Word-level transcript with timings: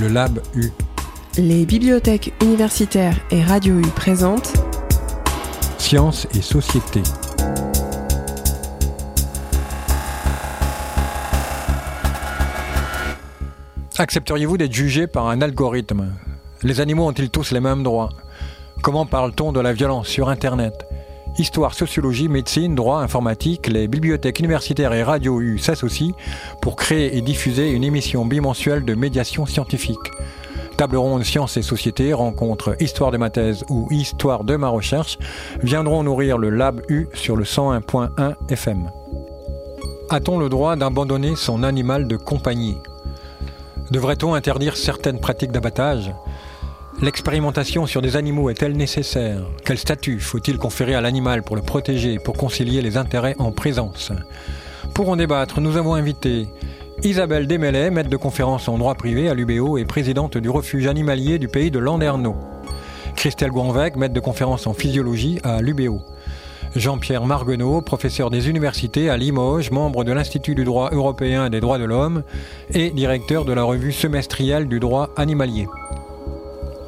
le 0.00 0.08
Lab 0.08 0.40
U. 0.54 0.70
Les 1.36 1.66
bibliothèques 1.66 2.32
universitaires 2.42 3.18
et 3.30 3.42
Radio 3.42 3.78
U 3.78 3.86
présentent 3.94 4.54
Sciences 5.76 6.26
et 6.34 6.40
société. 6.40 7.02
Accepteriez-vous 13.98 14.56
d'être 14.56 14.72
jugé 14.72 15.06
par 15.06 15.28
un 15.28 15.42
algorithme? 15.42 16.14
Les 16.62 16.80
animaux 16.80 17.06
ont-ils 17.06 17.28
tous 17.28 17.50
les 17.50 17.60
mêmes 17.60 17.82
droits? 17.82 18.08
Comment 18.82 19.04
parle-t-on 19.04 19.52
de 19.52 19.60
la 19.60 19.74
violence 19.74 20.08
sur 20.08 20.30
Internet? 20.30 20.86
Histoire, 21.38 21.74
sociologie, 21.74 22.28
médecine, 22.28 22.74
droit, 22.74 23.00
informatique, 23.00 23.68
les 23.68 23.88
bibliothèques 23.88 24.40
universitaires 24.40 24.92
et 24.92 25.02
Radio 25.02 25.40
U 25.40 25.58
s'associent 25.58 26.14
pour 26.60 26.76
créer 26.76 27.16
et 27.16 27.22
diffuser 27.22 27.70
une 27.70 27.84
émission 27.84 28.26
bimensuelle 28.26 28.84
de 28.84 28.94
médiation 28.94 29.46
scientifique. 29.46 29.98
Table 30.76 30.96
ronde 30.96 31.24
Sciences 31.24 31.56
et 31.56 31.62
Société, 31.62 32.12
rencontre 32.12 32.74
Histoire 32.80 33.10
de 33.10 33.16
ma 33.16 33.30
thèse 33.30 33.64
ou 33.68 33.86
Histoire 33.90 34.44
de 34.44 34.56
ma 34.56 34.68
recherche 34.68 35.18
viendront 35.62 36.02
nourrir 36.02 36.38
le 36.38 36.50
Lab 36.50 36.80
U 36.88 37.08
sur 37.14 37.36
le 37.36 37.44
101.1 37.44 38.34
FM. 38.48 38.90
A-t-on 40.10 40.38
le 40.38 40.48
droit 40.48 40.76
d'abandonner 40.76 41.36
son 41.36 41.62
animal 41.62 42.08
de 42.08 42.16
compagnie? 42.16 42.76
Devrait-on 43.90 44.34
interdire 44.34 44.76
certaines 44.76 45.20
pratiques 45.20 45.52
d'abattage? 45.52 46.12
L'expérimentation 47.02 47.86
sur 47.86 48.02
des 48.02 48.16
animaux 48.16 48.50
est-elle 48.50 48.76
nécessaire? 48.76 49.40
Quel 49.64 49.78
statut 49.78 50.20
faut-il 50.20 50.58
conférer 50.58 50.94
à 50.94 51.00
l'animal 51.00 51.42
pour 51.42 51.56
le 51.56 51.62
protéger, 51.62 52.18
pour 52.18 52.36
concilier 52.36 52.82
les 52.82 52.98
intérêts 52.98 53.36
en 53.38 53.52
présence? 53.52 54.12
Pour 54.92 55.08
en 55.08 55.16
débattre, 55.16 55.62
nous 55.62 55.78
avons 55.78 55.94
invité 55.94 56.46
Isabelle 57.02 57.46
Desmêlés, 57.46 57.88
maître 57.88 58.10
de 58.10 58.16
conférence 58.18 58.68
en 58.68 58.76
droit 58.76 58.94
privé 58.96 59.30
à 59.30 59.34
l'UBO 59.34 59.78
et 59.78 59.86
présidente 59.86 60.36
du 60.36 60.50
refuge 60.50 60.86
animalier 60.86 61.38
du 61.38 61.48
pays 61.48 61.70
de 61.70 61.78
Landerneau. 61.78 62.36
Christelle 63.16 63.50
Gouanvec, 63.50 63.96
maître 63.96 64.12
de 64.12 64.20
conférence 64.20 64.66
en 64.66 64.74
physiologie 64.74 65.40
à 65.42 65.62
l'UBO. 65.62 66.02
Jean-Pierre 66.76 67.24
Marguenot, 67.24 67.80
professeur 67.80 68.28
des 68.28 68.50
universités 68.50 69.08
à 69.08 69.16
Limoges, 69.16 69.70
membre 69.70 70.04
de 70.04 70.12
l'Institut 70.12 70.54
du 70.54 70.64
droit 70.64 70.90
européen 70.92 71.48
des 71.48 71.60
droits 71.60 71.78
de 71.78 71.84
l'homme 71.84 72.24
et 72.74 72.90
directeur 72.90 73.46
de 73.46 73.54
la 73.54 73.62
revue 73.62 73.92
semestrielle 73.92 74.68
du 74.68 74.80
droit 74.80 75.08
animalier. 75.16 75.66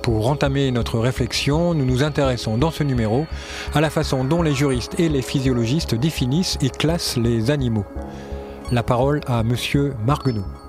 Pour 0.02 0.28
entamer 0.28 0.72
notre 0.72 0.98
réflexion, 0.98 1.74
nous 1.74 1.84
nous 1.84 2.02
intéressons 2.02 2.58
dans 2.58 2.72
ce 2.72 2.82
numéro 2.82 3.26
à 3.72 3.80
la 3.80 3.88
façon 3.88 4.24
dont 4.24 4.42
les 4.42 4.54
juristes 4.54 4.98
et 4.98 5.08
les 5.08 5.22
physiologistes 5.22 5.94
définissent 5.94 6.58
et 6.60 6.70
classent 6.70 7.16
les 7.16 7.52
animaux. 7.52 7.86
La 8.72 8.82
parole 8.82 9.20
à 9.28 9.44
Monsieur 9.44 9.94
Marguenot. 10.04 10.61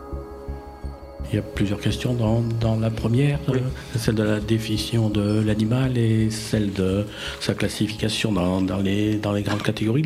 Il 1.33 1.37
y 1.37 1.39
a 1.39 1.41
plusieurs 1.41 1.79
questions 1.79 2.13
dans, 2.13 2.79
la 2.79 2.91
première, 2.91 3.39
euh, 3.49 3.57
celle 3.97 4.13
de 4.13 4.21
la 4.21 4.39
définition 4.39 5.09
de 5.09 5.41
l'animal 5.43 5.97
et 5.97 6.29
celle 6.29 6.71
de 6.73 7.05
sa 7.39 7.55
classification 7.55 8.31
dans, 8.31 8.77
les, 8.77 9.15
dans 9.15 9.33
les, 9.33 9.41
grandes 9.41 9.63
catégories. 9.63 10.05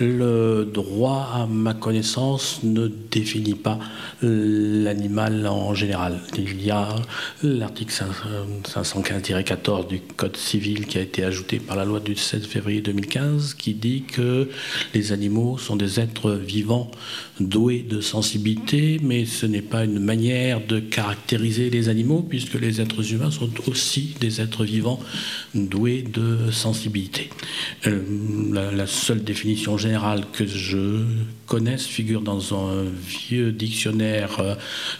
Le, 0.00 0.64
droit, 0.64 1.30
à 1.32 1.46
ma 1.46 1.72
connaissance, 1.72 2.64
ne 2.64 2.88
définit 2.88 3.54
pas 3.54 3.78
l'animal 4.22 5.46
en 5.46 5.72
général. 5.72 6.18
Il 6.36 6.60
y 6.60 6.72
a 6.72 6.88
l'article 7.44 7.94
515-14 8.64 9.86
du 9.86 10.00
Code 10.00 10.36
civil 10.36 10.86
qui 10.86 10.98
a 10.98 11.02
été 11.02 11.22
ajouté 11.22 11.60
par 11.60 11.76
la 11.76 11.84
loi 11.84 12.00
du 12.00 12.16
16 12.16 12.44
février 12.44 12.80
2015 12.80 13.54
qui 13.54 13.72
dit 13.74 14.02
que 14.02 14.48
les 14.94 15.12
animaux 15.12 15.58
sont 15.58 15.76
des 15.76 16.00
êtres 16.00 16.32
vivants 16.32 16.90
doués 17.38 17.84
de 17.88 18.00
sensibilité, 18.00 18.98
mais 19.02 19.26
ce 19.26 19.46
n'est 19.46 19.62
pas 19.62 19.84
une 19.84 20.00
manière 20.00 20.55
de 20.60 20.80
caractériser 20.80 21.70
les 21.70 21.88
animaux, 21.88 22.24
puisque 22.28 22.54
les 22.54 22.80
êtres 22.80 23.12
humains 23.12 23.30
sont 23.30 23.50
aussi 23.68 24.14
des 24.20 24.40
êtres 24.40 24.64
vivants 24.64 25.00
doués 25.54 26.02
de 26.02 26.50
sensibilité. 26.50 27.30
Euh, 27.86 28.00
la, 28.52 28.86
seule 28.86 29.22
définition 29.24 29.76
générale 29.76 30.24
que 30.32 30.46
je 30.46 31.04
connaisse 31.46 31.86
figure 31.86 32.22
dans 32.22 32.54
un 32.54 32.84
vieux 32.84 33.52
dictionnaire 33.52 34.40
euh, 34.40 34.54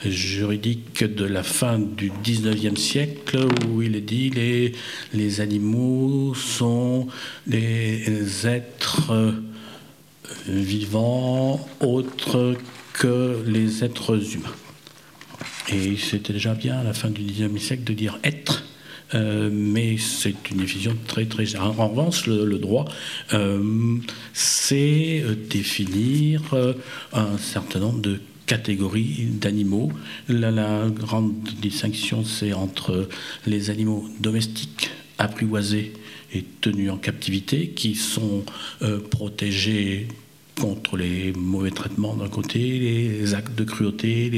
juridique 0.04 1.04
de 1.04 1.24
la 1.24 1.42
fin 1.42 1.78
du 1.78 2.10
19e 2.24 2.76
siècle, 2.76 3.46
où 3.68 3.82
il 3.82 3.96
est 3.96 4.00
dit 4.00 4.30
les, 4.30 4.72
les 5.14 5.40
animaux 5.40 6.34
sont 6.34 7.06
des 7.46 8.46
êtres 8.46 9.10
euh, 9.10 9.32
vivants 10.48 11.66
autres 11.80 12.56
que 12.92 13.42
les 13.46 13.84
êtres 13.84 14.34
humains. 14.34 14.65
Et 15.68 15.96
c'était 15.96 16.32
déjà 16.32 16.54
bien 16.54 16.78
à 16.78 16.84
la 16.84 16.92
fin 16.92 17.10
du 17.10 17.22
XIXe 17.22 17.60
siècle 17.60 17.84
de 17.84 17.92
dire 17.92 18.18
être. 18.22 18.64
Euh, 19.14 19.50
mais 19.52 19.98
c'est 19.98 20.34
une 20.50 20.56
définition 20.56 20.96
très 21.06 21.26
très 21.26 21.54
en 21.54 21.70
revanche 21.70 22.26
le, 22.26 22.58
droit 22.58 22.86
euh, 23.34 23.98
c'est 24.32 25.22
euh, 25.22 25.36
définir 25.48 26.42
un 27.12 27.38
certain 27.38 27.78
nombre 27.78 28.00
de 28.00 28.20
catégories 28.46 29.28
d'animaux 29.30 29.92
la, 30.28 30.88
grande 30.88 31.34
distinction 31.62 32.24
c'est 32.24 32.52
entre 32.52 33.08
les 33.46 33.70
animaux 33.70 34.08
domestiques 34.18 34.90
apprivoisés 35.18 35.92
et 36.34 36.44
tenus 36.60 36.90
en 36.90 36.96
captivité 36.96 37.68
qui 37.68 37.94
sont 37.94 38.44
protégés 39.12 40.08
contre 40.60 40.96
les 40.96 41.32
mauvais 41.32 41.70
traitements 41.70 42.14
d'un 42.14 42.28
côté, 42.28 42.58
les 42.58 43.34
actes 43.34 43.54
de 43.54 43.64
cruauté, 43.64 44.30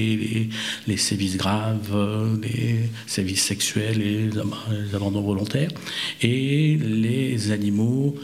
les, 0.86 0.96
sévices 0.96 1.36
graves, 1.36 1.96
les 2.42 2.90
sévices 3.06 3.42
sexuels, 3.42 3.98
les, 3.98 4.30
les 4.30 4.94
abandons 4.94 5.22
volontaires, 5.22 5.70
et 6.20 6.76
les 6.76 7.52
animaux 7.52 8.16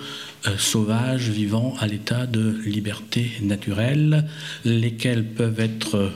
euh, 0.47 0.59
sauvages 0.59 1.31
vivant 1.31 1.75
à 1.79 1.87
l'état 1.87 2.27
de 2.27 2.61
liberté 2.67 3.31
naturelle, 3.41 4.29
lesquels 4.65 5.25
peuvent 5.25 5.61
être 5.61 6.11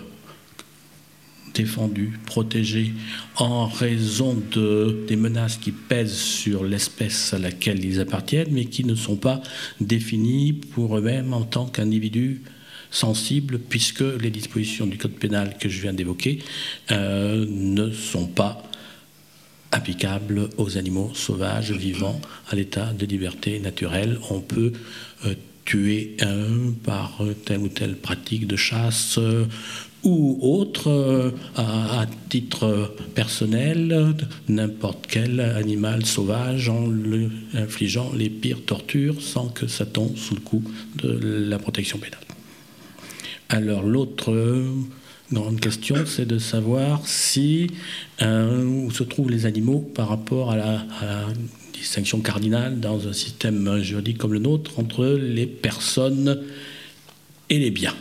défendus, 1.58 2.12
protégés 2.24 2.92
en 3.36 3.66
raison 3.66 4.40
de, 4.52 5.04
des 5.08 5.16
menaces 5.16 5.56
qui 5.56 5.72
pèsent 5.72 6.14
sur 6.16 6.62
l'espèce 6.62 7.34
à 7.34 7.38
laquelle 7.38 7.84
ils 7.84 8.00
appartiennent, 8.00 8.52
mais 8.52 8.66
qui 8.66 8.84
ne 8.84 8.94
sont 8.94 9.16
pas 9.16 9.42
définis 9.80 10.52
pour 10.52 10.96
eux-mêmes 10.96 11.32
en 11.32 11.42
tant 11.42 11.66
qu'individus 11.66 12.42
sensibles, 12.90 13.58
puisque 13.58 14.04
les 14.20 14.30
dispositions 14.30 14.86
du 14.86 14.96
Code 14.98 15.12
pénal 15.12 15.56
que 15.58 15.68
je 15.68 15.82
viens 15.82 15.92
d'évoquer 15.92 16.38
euh, 16.92 17.44
ne 17.48 17.90
sont 17.90 18.28
pas 18.28 18.62
applicables 19.72 20.48
aux 20.56 20.78
animaux 20.78 21.10
sauvages 21.12 21.72
vivant 21.72 22.18
à 22.50 22.54
l'état 22.54 22.92
de 22.92 23.04
liberté 23.04 23.58
naturelle. 23.58 24.18
On 24.30 24.40
peut 24.40 24.72
euh, 25.26 25.34
tuer 25.66 26.16
un 26.20 26.72
par 26.82 27.20
telle 27.44 27.58
ou 27.58 27.68
telle 27.68 27.96
pratique 27.96 28.46
de 28.46 28.56
chasse, 28.56 29.18
ou 30.04 30.38
autre, 30.40 30.88
euh, 30.88 31.30
à, 31.56 32.06
titre 32.28 32.94
personnel, 33.14 34.14
n'importe 34.48 35.06
quel 35.08 35.40
animal 35.40 36.04
sauvage 36.04 36.68
en 36.68 36.86
lui 36.86 37.28
infligeant 37.54 38.12
les 38.12 38.30
pires 38.30 38.64
tortures 38.64 39.20
sans 39.20 39.48
que 39.48 39.66
ça 39.66 39.86
tombe 39.86 40.16
sous 40.16 40.34
le 40.34 40.40
coup 40.40 40.62
de 41.02 41.08
la 41.48 41.58
protection 41.58 41.98
pénale. 41.98 42.20
Alors 43.48 43.82
l'autre 43.82 44.34
grande 45.32 45.60
question, 45.60 45.96
c'est 46.06 46.26
de 46.26 46.38
savoir 46.38 47.06
si 47.06 47.68
euh, 48.22 48.64
où 48.64 48.90
se 48.90 49.02
trouvent 49.02 49.30
les 49.30 49.46
animaux 49.46 49.80
par 49.94 50.08
rapport 50.08 50.50
à 50.50 50.56
la, 50.56 50.86
à 51.00 51.04
la 51.04 51.26
distinction 51.72 52.20
cardinale 52.20 52.80
dans 52.80 53.08
un 53.08 53.12
système 53.12 53.80
juridique 53.82 54.18
comme 54.18 54.32
le 54.32 54.38
nôtre 54.38 54.78
entre 54.78 55.06
les 55.06 55.46
personnes 55.46 56.42
et 57.50 57.58
les 57.58 57.70
biens. 57.70 57.94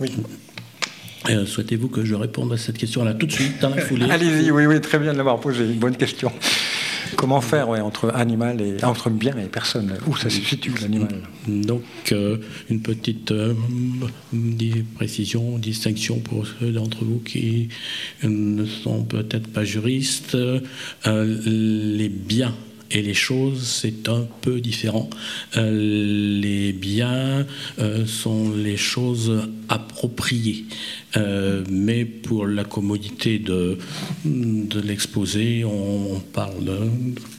Oui. 0.00 0.10
Euh, 1.28 1.46
souhaitez-vous 1.46 1.88
que 1.88 2.04
je 2.04 2.14
réponde 2.14 2.52
à 2.52 2.56
cette 2.56 2.78
question-là 2.78 3.14
tout 3.14 3.26
de 3.26 3.32
suite, 3.32 3.60
dans 3.60 3.70
la 3.70 3.82
foulée 3.82 4.06
Allez-y, 4.10 4.50
oui, 4.50 4.66
oui, 4.66 4.80
très 4.80 4.98
bien 4.98 5.12
de 5.12 5.18
l'avoir 5.18 5.40
posé, 5.40 5.64
une 5.64 5.78
bonne 5.78 5.96
question. 5.96 6.32
Comment 7.16 7.40
faire 7.40 7.70
entre 7.70 8.14
animal 8.14 8.60
et 8.60 8.84
entre 8.84 9.08
bien 9.08 9.36
et 9.38 9.46
personne? 9.46 9.94
Où 10.06 10.16
ça 10.16 10.28
se 10.28 10.40
situe 10.40 10.72
l'animal? 10.80 11.22
Donc 11.46 11.82
euh, 12.12 12.36
une 12.68 12.82
petite 12.82 13.32
euh, 13.32 13.54
précision, 14.94 15.58
distinction 15.58 16.18
pour 16.18 16.46
ceux 16.46 16.70
d'entre 16.70 17.04
vous 17.04 17.18
qui 17.20 17.70
ne 18.22 18.64
sont 18.66 19.04
peut-être 19.04 19.48
pas 19.48 19.64
juristes. 19.64 20.36
les 21.06 22.08
biens 22.08 22.54
et 22.90 23.02
les 23.02 23.14
choses, 23.14 23.62
c'est 23.66 24.08
un 24.08 24.26
peu 24.40 24.60
différent. 24.60 25.10
Euh, 25.56 26.40
les 26.40 26.72
biens 26.72 27.46
euh, 27.78 28.06
sont 28.06 28.52
les 28.54 28.76
choses 28.76 29.48
appropriées. 29.68 30.64
Euh, 31.16 31.64
mais 31.70 32.04
pour 32.04 32.46
la 32.46 32.64
commodité 32.64 33.38
de, 33.38 33.78
de 34.24 34.80
l'exposé, 34.80 35.64
on, 35.64 36.20
parle 36.32 36.90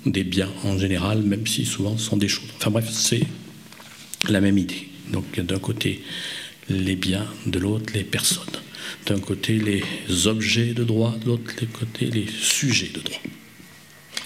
des 0.05 0.23
biens 0.23 0.49
en 0.63 0.77
général, 0.77 1.21
même 1.21 1.45
si 1.47 1.65
souvent 1.65 1.97
ce 1.97 2.05
sont 2.05 2.17
des 2.17 2.27
choses. 2.27 2.49
Enfin 2.57 2.71
bref, 2.71 2.89
c'est 2.91 3.25
la 4.29 4.41
même 4.41 4.57
idée. 4.57 4.89
Donc 5.11 5.39
d'un 5.39 5.59
côté, 5.59 6.03
les 6.69 6.95
biens, 6.95 7.25
de 7.45 7.59
l'autre 7.59 7.93
les 7.93 8.03
personnes. 8.03 8.43
D'un 9.05 9.19
côté 9.19 9.57
les 9.57 10.27
objets 10.27 10.73
de 10.73 10.83
droit, 10.83 11.15
de 11.21 11.25
l'autre 11.27 11.43
côté 11.73 12.05
les 12.05 12.25
sujets 12.27 12.91
de 12.93 13.01
droit. 13.01 13.21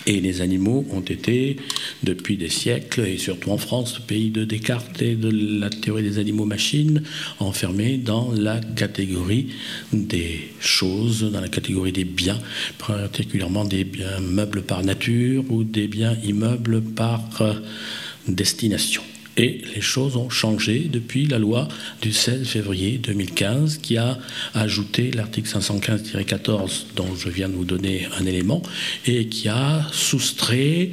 Et 0.06 0.20
les 0.20 0.42
animaux 0.42 0.86
ont 0.92 1.02
été, 1.02 1.58
depuis 2.04 2.36
des 2.36 2.50
siècles, 2.50 3.02
et 3.02 3.18
surtout 3.18 3.52
en 3.52 3.58
France, 3.58 4.00
pays 4.00 4.30
de 4.32 4.44
Descartes 4.44 5.02
et 5.02 5.16
de 5.16 5.30
la 5.60 5.70
théorie 5.70 6.04
des 6.04 6.20
animaux-machines, 6.20 7.04
enfermés 7.40 7.98
dans 7.98 8.32
la 8.32 8.60
catégorie 8.60 9.48
des 9.94 10.50
choses, 10.60 11.32
dans 11.32 11.42
la 11.42 11.48
catégorie 11.48 11.94
des 11.94 12.06
biens, 12.06 12.40
particulièrement 12.78 13.64
des 13.64 13.86
biens 13.86 14.20
meubles 14.20 14.64
par 14.64 14.84
nature 14.84 15.44
ou 15.50 15.64
des 15.64 15.88
biens 15.88 16.18
immeubles 16.24 16.82
par 16.82 17.22
euh, 17.42 17.54
destination. 18.28 19.04
Et 19.38 19.62
les 19.74 19.82
choses 19.82 20.16
ont 20.16 20.30
changé 20.30 20.88
depuis 20.92 21.26
la 21.26 21.40
loi 21.40 21.68
du 22.02 22.14
16 22.14 22.48
février 22.48 22.98
2015 23.00 23.78
qui 23.78 23.98
a 23.98 24.20
ajouté 24.54 25.12
l'article 25.12 25.50
515-14 25.50 26.86
dont 26.96 27.16
je 27.16 27.30
viens 27.30 27.50
de 27.50 27.56
vous 27.56 27.66
donner 27.66 28.08
un 28.20 28.26
élément 28.26 28.62
et 29.06 29.28
qui 29.28 29.50
a 29.50 29.88
soustrait 29.92 30.92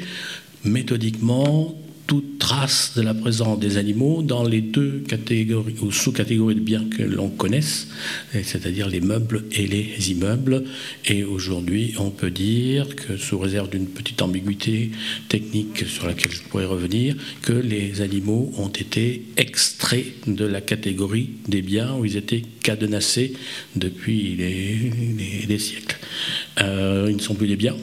méthodiquement 0.65 1.80
toute 2.11 2.41
trace 2.41 2.95
de 2.97 3.03
la 3.03 3.15
présence 3.15 3.61
des 3.61 3.77
animaux 3.77 4.23
dans 4.23 4.43
les 4.43 4.61
deux 4.61 5.05
catégories 5.07 5.77
ou 5.81 5.93
sous-catégories 5.93 6.57
de 6.57 6.61
biens 6.61 6.85
que 6.91 7.05
l'on 7.05 7.29
connaisse, 7.29 7.87
c'est-à-dire 8.33 8.89
les 8.89 9.01
meubles 9.01 9.45
et 9.53 9.69
les 9.69 10.11
immeubles. 10.11 10.65
Et 11.07 11.23
aujourd'hui, 11.23 11.95
on 12.01 12.11
peut 12.11 12.33
dire 12.33 12.97
que, 12.97 13.17
sous 13.17 13.39
réserve 13.39 13.71
d'une 13.71 13.87
petite 13.87 14.23
ambiguïté 14.23 14.91
technique 15.29 15.87
sur 15.87 16.09
laquelle 16.09 16.33
je 16.33 16.43
pourrais 16.43 16.65
revenir, 16.65 17.15
que 17.43 17.53
les 17.53 18.01
animaux 18.01 18.53
ont 18.59 18.71
été 18.71 19.27
extraits 19.37 20.07
de 20.27 20.45
la 20.45 20.61
catégorie 20.61 21.31
des 21.47 21.63
biens 21.63 21.95
où 21.95 22.05
ils 22.05 22.17
étaient 22.17 22.43
cadenassés 22.65 23.35
depuis 23.77 24.35
les, 24.35 25.59
siècles. 25.61 25.97
Euh, 26.61 27.07
ils 27.09 27.19
ne 27.19 27.23
sont 27.23 27.37
plus 27.37 27.47
des 27.47 27.55
biens. 27.55 27.77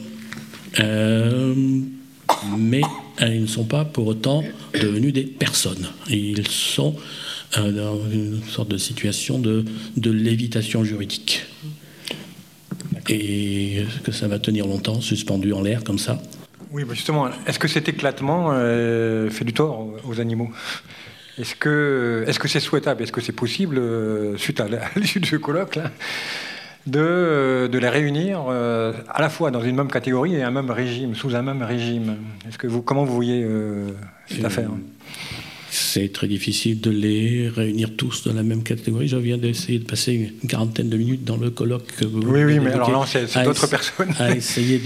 Euh, 0.80 1.54
mais 2.58 2.82
ils 3.20 3.42
ne 3.42 3.46
sont 3.46 3.64
pas 3.64 3.84
pour 3.84 4.06
autant 4.06 4.44
devenus 4.74 5.12
des 5.12 5.24
personnes. 5.24 5.88
Ils 6.08 6.46
sont 6.48 6.96
euh, 7.56 7.72
dans 7.72 7.98
une 8.10 8.42
sorte 8.42 8.68
de 8.68 8.78
situation 8.78 9.38
de, 9.38 9.64
lévitation 10.10 10.84
juridique. 10.84 11.46
Et 13.08 13.78
est-ce 13.78 14.00
que 14.00 14.12
ça 14.12 14.28
va 14.28 14.38
tenir 14.38 14.66
longtemps, 14.66 15.00
suspendu 15.00 15.52
en 15.52 15.62
l'air 15.62 15.82
comme 15.82 15.98
ça? 15.98 16.20
Oui, 16.70 16.84
justement, 16.90 17.30
est-ce 17.46 17.58
que 17.58 17.68
cet 17.68 17.88
éclatement 17.88 18.50
euh, 18.52 19.30
fait 19.30 19.44
du 19.44 19.54
tort 19.54 19.88
aux 20.04 20.20
animaux? 20.20 20.50
Est-ce 21.38 21.54
que 21.54 22.24
c'est 22.26 22.32
-ce 22.32 22.48
c'est 22.48 22.60
souhaitable? 22.60 23.02
Est-ce 23.02 23.12
que 23.12 23.22
c'est 23.22 23.32
possible, 23.44 23.78
euh, 23.78 24.36
suite 24.36 24.60
à 24.60 24.66
l'issue 24.96 25.20
de 25.20 25.26
ce 25.26 25.36
colloque, 25.36 25.76
là, 25.76 25.90
de, 26.90 27.68
de 27.70 27.78
les 27.78 27.88
réunir 27.88 28.46
euh, 28.48 28.92
à 29.08 29.20
la 29.20 29.28
fois 29.28 29.50
dans 29.50 29.60
une 29.60 29.76
même 29.76 29.90
catégorie 29.90 30.34
et 30.34 30.42
un 30.42 30.50
même 30.50 30.70
régime, 30.70 31.14
sous 31.14 31.34
un 31.34 31.42
même 31.42 31.62
régime. 31.62 32.16
Est-ce 32.48 32.58
que 32.58 32.66
vous, 32.66 32.82
comment 32.82 33.04
vous 33.04 33.14
voyez 33.14 33.44
euh, 33.44 33.88
cette 34.26 34.44
affaire? 34.44 34.70
C'est 35.70 36.12
très 36.12 36.28
difficile 36.28 36.80
de 36.80 36.90
les 36.90 37.48
réunir 37.48 37.90
tous 37.96 38.24
dans 38.24 38.32
la 38.32 38.42
même 38.42 38.62
catégorie. 38.62 39.08
Je 39.08 39.16
viens 39.16 39.38
d'essayer 39.38 39.78
de 39.78 39.84
passer 39.84 40.30
une 40.42 40.48
quarantaine 40.48 40.88
de 40.88 40.96
minutes 40.96 41.24
dans 41.24 41.36
le 41.36 41.50
colloque 41.50 41.86
que 41.98 42.04
vous 42.04 42.22
Oui, 42.22 42.44
oui, 42.44 42.58
mais 42.58 42.72
alors 42.72 42.90
là, 42.90 43.04
c'est 43.06 43.44
d'autres 43.44 43.68
personnes. 43.68 44.12
À 44.18 44.30
essayer 44.36 44.80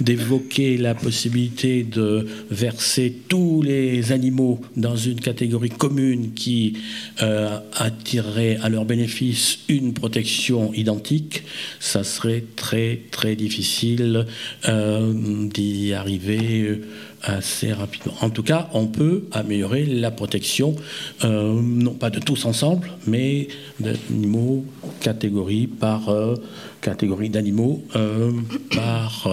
d'évoquer 0.00 0.76
de, 0.76 0.82
la 0.82 0.94
possibilité 0.94 1.84
de 1.84 2.26
verser 2.50 3.14
tous 3.28 3.62
les 3.62 4.12
animaux 4.12 4.60
dans 4.76 4.96
une 4.96 5.20
catégorie 5.20 5.70
commune 5.70 6.32
qui 6.34 6.78
euh, 7.22 7.58
attirerait 7.76 8.58
à 8.62 8.68
leur 8.68 8.84
bénéfice 8.84 9.60
une 9.68 9.94
protection 9.94 10.72
identique. 10.74 11.44
Ça 11.80 12.04
serait 12.04 12.44
très, 12.56 13.00
très 13.10 13.36
difficile 13.36 14.26
euh, 14.68 15.48
d'y 15.48 15.92
arriver 15.94 16.80
assez 17.22 17.72
rapidement. 17.72 18.14
En 18.20 18.30
tout 18.30 18.42
cas, 18.42 18.68
on 18.72 18.86
peut 18.86 19.24
améliorer 19.32 19.84
la 19.86 20.10
protection, 20.10 20.76
euh, 21.24 21.60
non 21.60 21.94
pas 21.94 22.10
de 22.10 22.20
tous 22.20 22.44
ensemble, 22.44 22.90
mais 23.06 23.48
d'animaux 23.80 24.64
catégorie 25.00 25.66
par 25.66 26.08
euh, 26.08 26.36
catégorie 26.80 27.30
d'animaux 27.30 27.82
euh, 27.96 28.32
par 28.74 29.28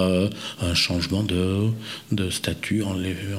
un 0.61 0.73
changement 0.73 1.23
de, 1.23 1.69
de 2.11 2.29
statut 2.29 2.83
en, 2.83 2.95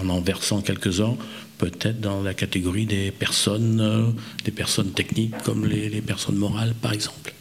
en, 0.09 0.11
en 0.11 0.61
quelques-uns 0.63 1.17
peut-être 1.59 2.01
dans 2.01 2.23
la 2.23 2.35
catégorie 2.35 2.85
des 2.85 3.11
personnes, 3.11 4.15
des 4.45 4.51
personnes 4.51 4.91
techniques 4.91 5.35
comme 5.43 5.65
les, 5.65 5.89
les 5.89 6.03
personnes 6.03 6.37
morales, 6.37 6.75
par 6.83 6.93
exemple. 6.93 7.33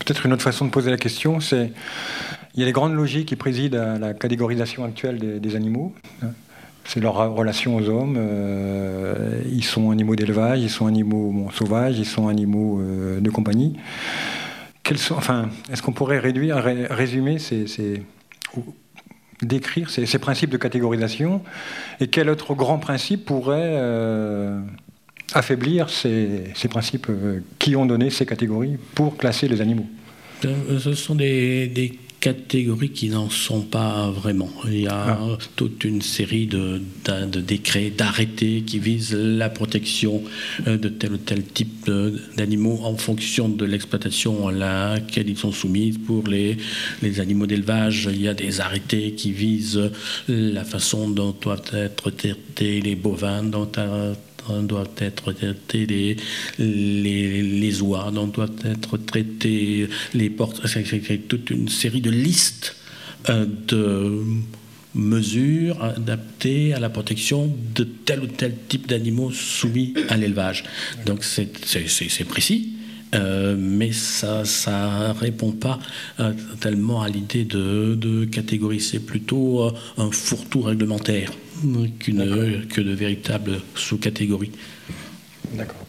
Peut-être 0.00 0.26
une 0.26 0.32
autre 0.32 0.42
façon 0.42 0.66
de 0.66 0.70
poser 0.70 0.90
la 0.90 0.96
question, 0.96 1.40
c'est 1.40 1.70
il 2.54 2.60
y 2.60 2.62
a 2.62 2.66
les 2.66 2.72
grandes 2.72 2.94
logiques 2.94 3.28
qui 3.28 3.36
président 3.36 3.94
à 3.94 3.98
la 3.98 4.14
catégorisation 4.14 4.84
actuelle 4.84 5.40
des, 5.40 5.56
animaux. 5.56 5.92
C'est 6.84 7.00
leur 7.00 7.34
relation 7.34 7.76
aux 7.76 7.88
hommes. 7.88 8.16
Euh, 8.18 9.40
ils 9.50 9.64
sont 9.64 9.90
animaux 9.90 10.14
d'élevage, 10.14 10.60
ils 10.60 10.70
sont 10.70 10.86
animaux 10.86 11.48
sauvages, 11.52 11.98
ils 11.98 12.06
sont 12.06 12.28
animaux 12.28 12.80
euh, 12.80 13.20
de 13.20 13.30
compagnie. 13.30 13.76
sont, 14.94 15.14
enfin, 15.16 15.48
est-ce 15.72 15.82
qu'on 15.82 15.92
pourrait 15.92 16.18
réduire, 16.18 16.62
résumer 16.90 17.38
ces, 17.38 17.66
décrire 19.42 19.90
ces, 19.90 20.18
principes 20.18 20.50
de 20.50 20.58
catégorisation 20.58 21.42
Et 21.98 22.06
quel 22.06 22.30
autre 22.30 22.54
grand 22.54 22.78
principe 22.78 23.24
pourrait 23.24 23.72
euh, 23.74 24.60
affaiblir 25.32 25.90
ces, 25.90 26.52
principes 26.70 27.08
qui 27.58 27.74
ont 27.74 27.86
donné 27.86 28.10
ces 28.10 28.26
catégories 28.26 28.76
pour 28.94 29.16
classer 29.16 29.48
les 29.48 29.60
animaux? 29.60 29.86
Ce 30.42 30.92
sont 30.92 31.14
des 31.14 31.98
catégories 32.24 32.88
qui 32.88 33.10
n'en 33.10 33.28
sont 33.28 33.60
pas 33.60 34.10
vraiment. 34.10 34.48
Il 34.64 34.80
y 34.80 34.86
a 34.86 35.18
ah. 35.20 35.38
toute 35.56 35.84
une 35.84 36.00
série 36.00 36.46
de, 36.46 36.80
de, 37.04 37.40
décrets, 37.40 37.90
d'arrêtés 37.90 38.62
qui 38.66 38.78
visent 38.78 39.14
la 39.14 39.50
protection 39.50 40.22
euh, 40.66 40.78
de 40.78 40.88
tel 40.88 41.12
ou 41.12 41.16
tel 41.18 41.44
type 41.44 41.90
d'animaux 42.34 42.80
en 42.82 42.96
fonction 42.96 43.50
de 43.50 43.66
l'exploitation 43.66 44.48
à 44.48 44.52
laquelle 44.52 45.28
ils 45.28 45.36
sont 45.36 45.52
soumis. 45.52 45.92
Pour 45.92 46.26
les, 46.26 46.56
les 47.02 47.20
animaux 47.20 47.46
d'élevage, 47.46 48.08
il 48.10 48.22
y 48.22 48.28
a 48.28 48.32
des 48.32 48.62
arrêtés 48.62 49.12
qui 49.12 49.30
visent 49.30 49.90
la 50.26 50.64
façon 50.64 51.10
dont 51.10 51.36
doivent 51.38 51.74
être 51.74 52.08
traités 52.08 52.80
les 52.80 52.96
bovins, 52.96 53.42
dont 53.42 53.70
doivent 54.62 54.88
être 54.98 55.32
traités 55.32 55.86
les, 56.58 57.42
les, 57.42 57.82
oies, 57.82 58.10
dont 58.12 58.26
doivent 58.26 58.50
être 58.64 58.96
traités 58.98 59.88
les 60.12 60.30
portes. 60.30 60.60
C'est 60.66 61.28
toute 61.28 61.50
une 61.50 61.68
série 61.68 62.00
de 62.00 62.10
listes 62.10 62.76
euh, 63.28 63.46
de 63.68 64.22
mesures 64.94 65.82
adaptées 65.82 66.72
à 66.72 66.78
la 66.78 66.88
protection 66.88 67.52
de 67.74 67.82
tel 67.82 68.20
ou 68.20 68.26
tel 68.26 68.54
type 68.68 68.86
d'animaux 68.86 69.32
soumis 69.32 69.92
à 70.08 70.16
l'élevage. 70.16 70.64
Donc 71.04 71.24
c'est 71.24 72.24
précis. 72.28 72.70
Euh, 73.14 73.56
mais 73.56 73.92
ça 73.92 74.42
ne 74.42 75.18
répond 75.18 75.52
pas 75.52 75.78
euh, 76.18 76.32
tellement 76.60 77.02
à 77.02 77.08
l'idée 77.08 77.44
de, 77.44 77.94
de 77.94 78.24
catégorie. 78.24 78.80
C'est 78.80 79.00
plutôt 79.00 79.70
un 79.98 80.10
fourre-tout 80.10 80.62
réglementaire 80.62 81.30
que 81.98 82.80
de 82.80 82.92
véritables 82.92 83.60
sous-catégories. 83.74 84.52
D'accord. 85.52 85.86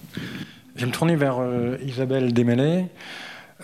Je 0.75 0.82
vais 0.82 0.88
me 0.88 0.91
tourner 0.91 1.15
vers 1.15 1.38
euh, 1.39 1.77
Isabelle 1.86 2.34
Desmêlés. 2.34 2.86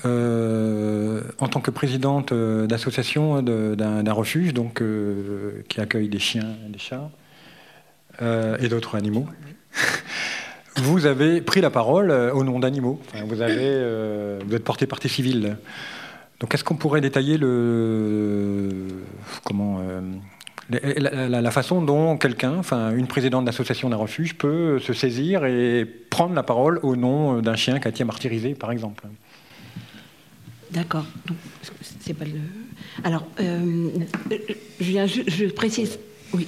Euh, 0.05 1.21
en 1.39 1.49
tant 1.49 1.59
que 1.59 1.69
présidente 1.69 2.31
euh, 2.31 2.65
d'association 2.65 3.41
d'un 3.41 4.13
refuge 4.13 4.53
donc, 4.53 4.81
qui 5.67 5.81
accueille 5.81 6.07
des 6.07 6.19
chiens 6.19 6.55
et 6.65 6.71
des 6.71 6.79
chats 6.79 7.09
et 8.21 8.67
d'autres 8.67 8.95
animaux, 8.95 9.25
vous 10.77 11.05
avez 11.07 11.41
pris 11.41 11.59
la 11.59 11.71
parole 11.71 12.11
au 12.11 12.43
nom 12.43 12.59
d'animaux. 12.59 13.01
vous, 13.25 13.41
avez, 13.41 14.39
vous 14.45 14.55
êtes 14.55 14.63
porté 14.63 14.85
partie 14.85 15.09
civile. 15.09 15.57
Donc 16.39 16.53
est-ce 16.53 16.63
qu'on 16.63 16.75
pourrait 16.75 17.01
détailler 17.01 17.37
le, 17.37 18.69
comment, 19.43 19.81
la, 20.71 21.51
façon 21.51 21.81
dont 21.81 22.17
quelqu'un, 22.17 22.57
enfin 22.57 22.95
une 22.95 23.07
présidente 23.07 23.45
d'association 23.45 23.89
d'un 23.89 23.97
refuge, 23.97 24.35
peut 24.35 24.79
se 24.79 24.93
saisir 24.93 25.45
et 25.45 25.85
prendre 25.85 26.33
la 26.33 26.43
parole 26.43 26.79
au 26.83 26.95
nom 26.95 27.41
d'un 27.41 27.55
chien 27.55 27.79
qui 27.79 28.01
a 28.01 28.05
martyrisé, 28.05 28.53
par 28.53 28.71
exemple. 28.71 29.03
D'accord. 30.71 31.05
Alors, 33.03 33.27
euh, 33.39 33.89
je, 34.79 35.21
je, 35.27 35.45
précise 35.45 35.99
Oui, 36.33 36.47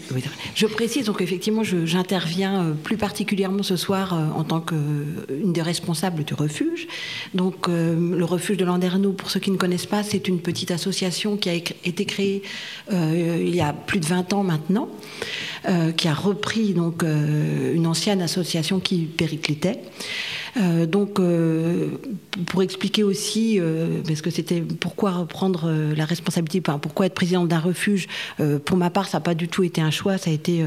je 0.55 0.65
précise 0.65 1.07
donc 1.07 1.21
effectivement, 1.21 1.63
j'interviens 1.63 2.63
euh, 2.63 2.73
plus 2.73 2.95
particulièrement 2.95 3.63
ce 3.63 3.75
soir 3.75 4.13
euh, 4.13 4.27
en 4.33 4.45
tant 4.45 4.61
qu'une 4.61 5.51
des 5.51 5.61
responsables 5.61 6.23
du 6.23 6.33
refuge. 6.33 6.87
Donc, 7.33 7.67
euh, 7.67 8.15
le 8.15 8.23
refuge 8.23 8.55
de 8.55 8.63
Landerneau, 8.63 9.11
pour 9.11 9.29
ceux 9.29 9.41
qui 9.41 9.51
ne 9.51 9.57
connaissent 9.57 9.85
pas, 9.85 10.03
c'est 10.03 10.29
une 10.29 10.39
petite 10.39 10.71
association 10.71 11.35
qui 11.35 11.49
a 11.49 11.53
été 11.53 12.05
créée 12.05 12.43
il 12.91 13.55
y 13.55 13.61
a 13.61 13.73
plus 13.73 13.99
de 13.99 14.05
20 14.05 14.33
ans 14.33 14.43
maintenant, 14.43 14.89
qui 15.97 16.07
a 16.07 16.13
repris 16.13 16.73
donc 16.73 17.03
une 17.03 17.87
ancienne 17.87 18.21
association 18.21 18.79
qui 18.79 19.05
périclitait. 19.05 19.79
Euh, 20.57 20.85
donc, 20.85 21.19
euh, 21.19 21.89
pour 22.47 22.61
expliquer 22.61 23.03
aussi, 23.03 23.59
euh, 23.59 24.01
parce 24.05 24.21
que 24.21 24.29
c'était 24.29 24.61
pourquoi 24.61 25.11
reprendre 25.11 25.71
la 25.95 26.05
responsabilité, 26.05 26.61
pourquoi 26.61 27.07
être 27.07 27.13
présidente 27.13 27.47
d'un 27.47 27.59
refuge, 27.59 28.07
pour 28.65 28.77
ma 28.77 28.89
part, 28.89 29.07
ça 29.07 29.17
n'a 29.17 29.21
pas 29.21 29.35
du 29.35 29.47
tout 29.47 29.63
été 29.63 29.81
un 29.81 29.91
choix, 29.91 30.17
ça 30.17 30.29
a 30.29 30.33
été 30.33 30.63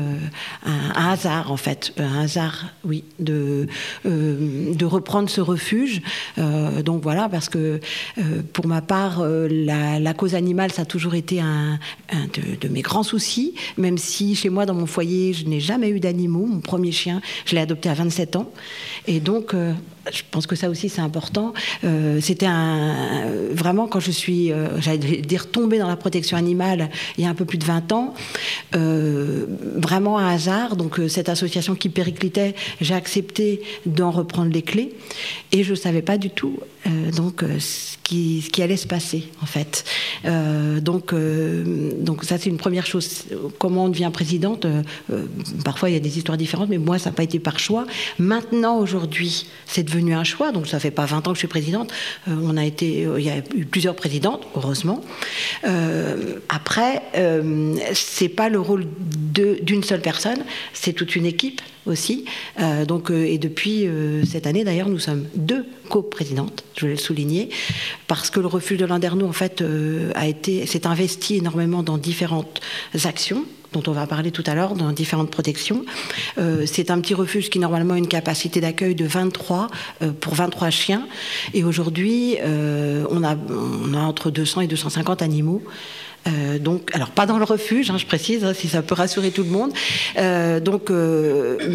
un, 0.64 0.92
hasard, 0.94 1.52
en 1.52 1.56
fait, 1.56 1.92
un 1.98 2.20
hasard, 2.20 2.66
oui, 2.84 3.04
de, 3.18 3.66
reprendre 4.84 5.28
ce 5.28 5.40
refuge. 5.40 6.02
donc 6.84 7.02
voilà, 7.02 7.28
parce 7.28 7.48
que 7.48 7.80
pour 8.52 8.66
ma 8.66 8.80
part, 8.80 9.24
la, 9.26 10.14
cause 10.14 10.34
animale, 10.34 10.72
ça 10.72 10.82
a 10.82 10.84
toujours 10.84 11.14
été 11.14 11.40
un, 11.40 11.78
de, 12.12 12.56
de, 12.60 12.68
mes 12.72 12.82
grands 12.82 13.02
soucis, 13.02 13.54
même 13.76 13.98
si 13.98 14.34
chez 14.34 14.48
moi, 14.48 14.66
dans 14.66 14.74
mon 14.74 14.86
foyer, 14.86 15.32
je 15.32 15.46
n'ai 15.46 15.60
jamais 15.60 15.88
eu 15.88 16.00
d'animaux. 16.00 16.46
Mon 16.46 16.60
premier 16.60 16.92
chien, 16.92 17.20
je 17.44 17.54
l'ai 17.54 17.60
adopté 17.60 17.88
à 17.88 17.94
27 17.94 18.36
ans. 18.36 18.50
Et 19.06 19.20
donc, 19.20 19.54
je 20.12 20.22
pense 20.30 20.46
que 20.46 20.56
ça 20.56 20.68
aussi 20.70 20.88
c'est 20.88 21.00
important. 21.00 21.52
Euh, 21.84 22.20
c'était 22.20 22.48
vraiment 23.52 23.86
quand 23.86 24.00
je 24.00 24.10
suis, 24.10 24.52
euh, 24.52 24.80
j'allais 24.80 24.98
dire 24.98 25.50
tombée 25.50 25.78
dans 25.78 25.88
la 25.88 25.96
protection 25.96 26.36
animale 26.36 26.90
il 27.18 27.24
y 27.24 27.26
a 27.26 27.30
un 27.30 27.34
peu 27.34 27.44
plus 27.44 27.58
de 27.58 27.64
20 27.64 27.92
ans, 27.92 28.14
euh, 28.74 29.46
vraiment 29.76 30.18
un 30.18 30.28
hasard. 30.28 30.76
Donc 30.76 31.00
cette 31.08 31.28
association 31.28 31.74
qui 31.74 31.88
périclitait, 31.88 32.54
j'ai 32.80 32.94
accepté 32.94 33.62
d'en 33.84 34.10
reprendre 34.10 34.52
les 34.52 34.62
clés 34.62 34.94
et 35.52 35.64
je 35.64 35.74
savais 35.74 36.02
pas 36.02 36.18
du 36.18 36.30
tout 36.30 36.58
donc 37.16 37.42
qui, 38.06 38.42
ce 38.42 38.50
qui 38.50 38.62
allait 38.62 38.76
se 38.76 38.86
passer 38.86 39.24
en 39.42 39.46
fait. 39.46 39.84
donc 40.80 41.14
donc 42.00 42.24
ça 42.24 42.38
c'est 42.38 42.50
une 42.50 42.56
première 42.56 42.86
chose. 42.86 43.24
Comment 43.58 43.84
on 43.84 43.88
devient 43.88 44.10
présidente 44.12 44.66
Parfois 45.64 45.90
il 45.90 45.94
y 45.94 45.96
a 45.96 46.00
des 46.00 46.18
histoires 46.18 46.38
différentes, 46.38 46.68
mais 46.68 46.78
moi 46.78 46.98
ça 46.98 47.10
n'a 47.10 47.16
pas 47.16 47.22
été 47.22 47.38
par 47.38 47.58
choix. 47.58 47.86
Maintenant 48.18 48.78
aujourd'hui 48.78 49.46
c'est 49.66 49.82
devenu 49.82 50.14
un 50.14 50.24
choix. 50.24 50.52
Donc 50.52 50.66
ça 50.66 50.78
fait 50.78 50.90
pas 50.90 51.06
20 51.06 51.28
ans 51.28 51.30
que 51.30 51.36
je 51.36 51.40
suis 51.40 51.48
présidente. 51.48 51.92
Euh, 52.28 52.36
on 52.42 52.56
a 52.56 52.64
été, 52.64 53.04
euh, 53.04 53.20
il 53.20 53.26
y 53.26 53.30
a 53.30 53.38
eu 53.54 53.64
plusieurs 53.64 53.96
présidentes, 53.96 54.46
heureusement. 54.54 55.02
Euh, 55.64 56.38
après, 56.48 57.02
c'est 57.92 58.28
pas 58.28 58.48
le 58.48 58.60
rôle 58.60 58.86
d'une 59.02 59.82
seule 59.82 60.00
personne, 60.00 60.44
c'est 60.72 60.92
toute 60.92 61.16
une 61.16 61.26
équipe 61.26 61.60
aussi. 61.86 62.24
donc, 62.88 63.10
et 63.10 63.38
depuis 63.38 63.88
cette 64.28 64.46
année, 64.46 64.64
d'ailleurs, 64.64 64.88
nous 64.88 64.98
sommes 64.98 65.26
deux 65.34 65.64
co-présidentes, 65.88 66.64
je 66.74 66.82
voulais 66.82 66.94
le 66.94 67.00
souligner, 67.00 67.48
parce 68.06 68.30
que 68.30 68.40
le 68.40 68.46
refuge 68.46 68.78
de 68.78 68.86
Landerneau, 68.86 69.26
en 69.26 69.32
fait, 69.32 69.62
a 70.14 70.26
été, 70.26 70.66
s'est 70.66 70.86
investi 70.86 71.36
énormément 71.36 71.82
dans 71.82 71.98
différentes 71.98 72.60
actions 73.04 73.44
dont 73.76 73.90
on 73.90 73.92
va 73.92 74.06
parler 74.06 74.30
tout 74.30 74.44
à 74.46 74.54
l'heure, 74.54 74.74
dans 74.74 74.90
différentes 74.92 75.30
protections. 75.30 75.84
Euh, 76.38 76.64
c'est 76.66 76.90
un 76.90 77.00
petit 77.00 77.14
refuge 77.14 77.50
qui 77.50 77.58
normalement 77.58 77.94
a 77.94 77.98
une 77.98 78.08
capacité 78.08 78.60
d'accueil 78.60 78.94
de 78.94 79.04
23 79.04 79.68
euh, 80.02 80.12
pour 80.12 80.34
23 80.34 80.70
chiens. 80.70 81.06
Et 81.54 81.64
aujourd'hui, 81.64 82.36
euh, 82.40 83.04
on, 83.10 83.22
a, 83.22 83.36
on 83.36 83.94
a 83.94 84.00
entre 84.00 84.30
200 84.30 84.62
et 84.62 84.66
250 84.66 85.22
animaux. 85.22 85.62
Donc, 86.60 86.90
alors 86.94 87.10
pas 87.10 87.26
dans 87.26 87.38
le 87.38 87.44
refuge, 87.44 87.90
hein, 87.90 87.98
je 87.98 88.06
précise, 88.06 88.44
hein, 88.44 88.52
si 88.54 88.68
ça 88.68 88.82
peut 88.82 88.94
rassurer 88.94 89.30
tout 89.30 89.44
le 89.44 89.50
monde. 89.50 89.72
donc, 90.62 90.90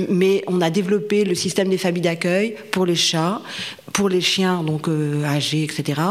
mais 0.09 0.43
on 0.47 0.61
a 0.61 0.69
développé 0.69 1.23
le 1.23 1.35
système 1.35 1.69
des 1.69 1.77
familles 1.77 2.01
d'accueil 2.01 2.55
pour 2.71 2.85
les 2.85 2.95
chats, 2.95 3.41
pour 3.93 4.09
les 4.09 4.21
chiens 4.21 4.63
donc 4.63 4.87
euh, 4.87 5.23
âgés, 5.23 5.63
etc., 5.63 6.01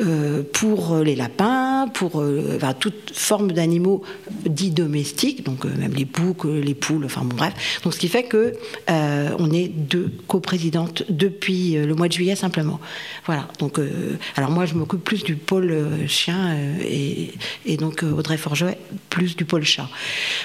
euh, 0.00 0.42
pour 0.52 0.96
les 0.96 1.16
lapins, 1.16 1.88
pour 1.92 2.20
euh, 2.20 2.58
toute 2.78 3.12
forme 3.14 3.52
d'animaux 3.52 4.02
dits 4.46 4.70
domestiques, 4.70 5.44
donc 5.44 5.64
même 5.64 5.94
les 5.94 6.04
boucs, 6.04 6.44
les 6.44 6.74
poules, 6.74 7.04
enfin 7.04 7.22
bon 7.22 7.36
bref. 7.36 7.80
Donc 7.84 7.94
ce 7.94 7.98
qui 7.98 8.08
fait 8.08 8.24
que 8.24 8.54
on 8.88 9.50
est 9.50 9.68
deux 9.68 10.10
coprésidentes 10.26 11.04
depuis 11.08 11.74
le 11.74 11.94
mois 11.94 12.08
de 12.08 12.12
juillet 12.12 12.36
simplement. 12.36 12.80
Voilà. 13.26 13.48
Donc 13.58 13.78
alors 14.36 14.50
moi 14.50 14.66
je 14.66 14.74
m'occupe 14.74 15.04
plus 15.04 15.22
du 15.22 15.36
pôle 15.36 15.74
chien 16.06 16.56
et, 16.82 17.32
et, 17.66 17.76
donc 17.82 18.02
Audrey 18.02 18.36
Forgeot 18.36 18.66
plus 19.10 19.36
du 19.36 19.44
pôle 19.44 19.64
chat. 19.64 19.88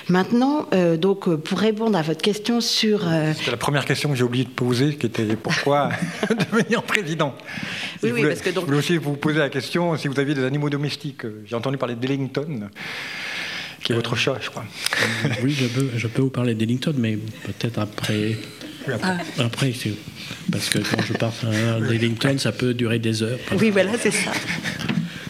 Maintenant 0.09 0.67
donc 0.99 1.33
pour 1.35 1.59
répondre 1.59 1.97
à 1.97 2.01
votre 2.01 2.21
question 2.21 2.61
sur 2.61 3.05
c'est 3.43 3.51
la 3.51 3.57
première 3.57 3.85
question 3.85 4.09
que 4.09 4.15
j'ai 4.15 4.23
oublié 4.23 4.43
de 4.43 4.49
poser, 4.49 4.95
qui 4.95 5.05
était 5.05 5.35
pourquoi 5.35 5.89
devenir 6.51 6.83
président? 6.83 7.35
Oui, 8.03 8.11
oui, 8.13 8.23
parce 8.23 8.41
que 8.41 8.49
donc... 8.49 8.63
Je 8.63 8.67
voulais 8.67 8.77
aussi 8.77 8.97
vous 8.97 9.13
poser 9.13 9.39
la 9.39 9.49
question 9.49 9.97
si 9.97 10.07
vous 10.07 10.19
aviez 10.19 10.33
des 10.33 10.43
animaux 10.43 10.69
domestiques. 10.69 11.23
J'ai 11.45 11.55
entendu 11.55 11.77
parler 11.77 11.95
d'Ellington, 11.95 12.69
qui 13.83 13.91
est 13.91 13.95
votre 13.95 14.15
chat, 14.15 14.37
je 14.41 14.49
crois. 14.49 14.65
oui, 15.43 15.51
je 15.51 15.67
peux, 15.67 15.89
je 15.95 16.07
peux 16.07 16.21
vous 16.21 16.29
parler 16.29 16.55
d'Ellington, 16.55 16.93
mais 16.97 17.17
peut-être 17.17 17.79
après. 17.79 18.37
après, 18.87 18.99
ah. 19.03 19.43
après 19.43 19.73
parce 20.51 20.69
que 20.69 20.79
quand 20.79 21.01
je 21.01 21.13
parle 21.13 21.87
d'Ellington, 21.87 22.37
ça 22.37 22.51
peut 22.51 22.73
durer 22.73 22.99
des 22.99 23.23
heures. 23.23 23.39
Oui, 23.59 23.69
voilà, 23.69 23.97
c'est 23.97 24.11
ça. 24.11 24.31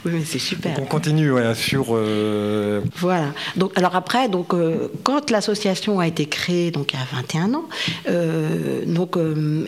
Oui, 0.07 0.13
mais 0.19 0.25
c'est 0.25 0.39
super. 0.39 0.73
on 0.79 0.85
continue 0.85 1.31
sur. 1.53 1.87
Euh, 1.89 2.81
voilà. 2.95 3.33
Donc, 3.57 3.77
alors 3.77 3.95
après, 3.95 4.29
donc, 4.29 4.53
euh, 4.53 4.87
quand 5.03 5.29
l'association 5.31 5.99
a 5.99 6.07
été 6.07 6.27
créée, 6.27 6.71
donc 6.71 6.93
il 6.93 6.95
y 6.95 6.99
a 6.99 7.05
21 7.17 7.53
ans, 7.53 7.65
euh, 8.09 8.85
donc 8.85 9.17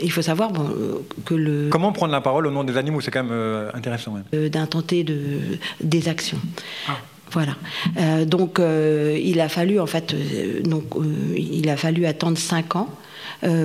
il 0.01 0.11
faut 0.11 0.21
savoir 0.21 0.51
bon, 0.51 0.69
que 1.25 1.33
le. 1.33 1.69
Comment 1.69 1.91
prendre 1.91 2.13
la 2.13 2.21
parole 2.21 2.47
au 2.47 2.51
nom 2.51 2.63
des 2.63 2.77
animaux? 2.77 3.01
C'est 3.01 3.11
quand 3.11 3.23
même 3.23 3.69
intéressant. 3.73 4.15
D'intenter 4.31 5.03
de, 5.03 5.39
des 5.81 6.07
actions. 6.07 6.39
Ah. 6.87 6.97
Voilà. 7.31 7.53
donc, 8.25 8.59
il 8.59 9.39
a 9.39 9.49
fallu 9.49 9.79
en 9.79 9.85
fait, 9.85 10.15
donc, 10.63 10.95
il 11.37 11.69
a 11.69 11.77
fallu 11.77 12.05
attendre 12.05 12.37
5 12.37 12.75
ans 12.75 12.89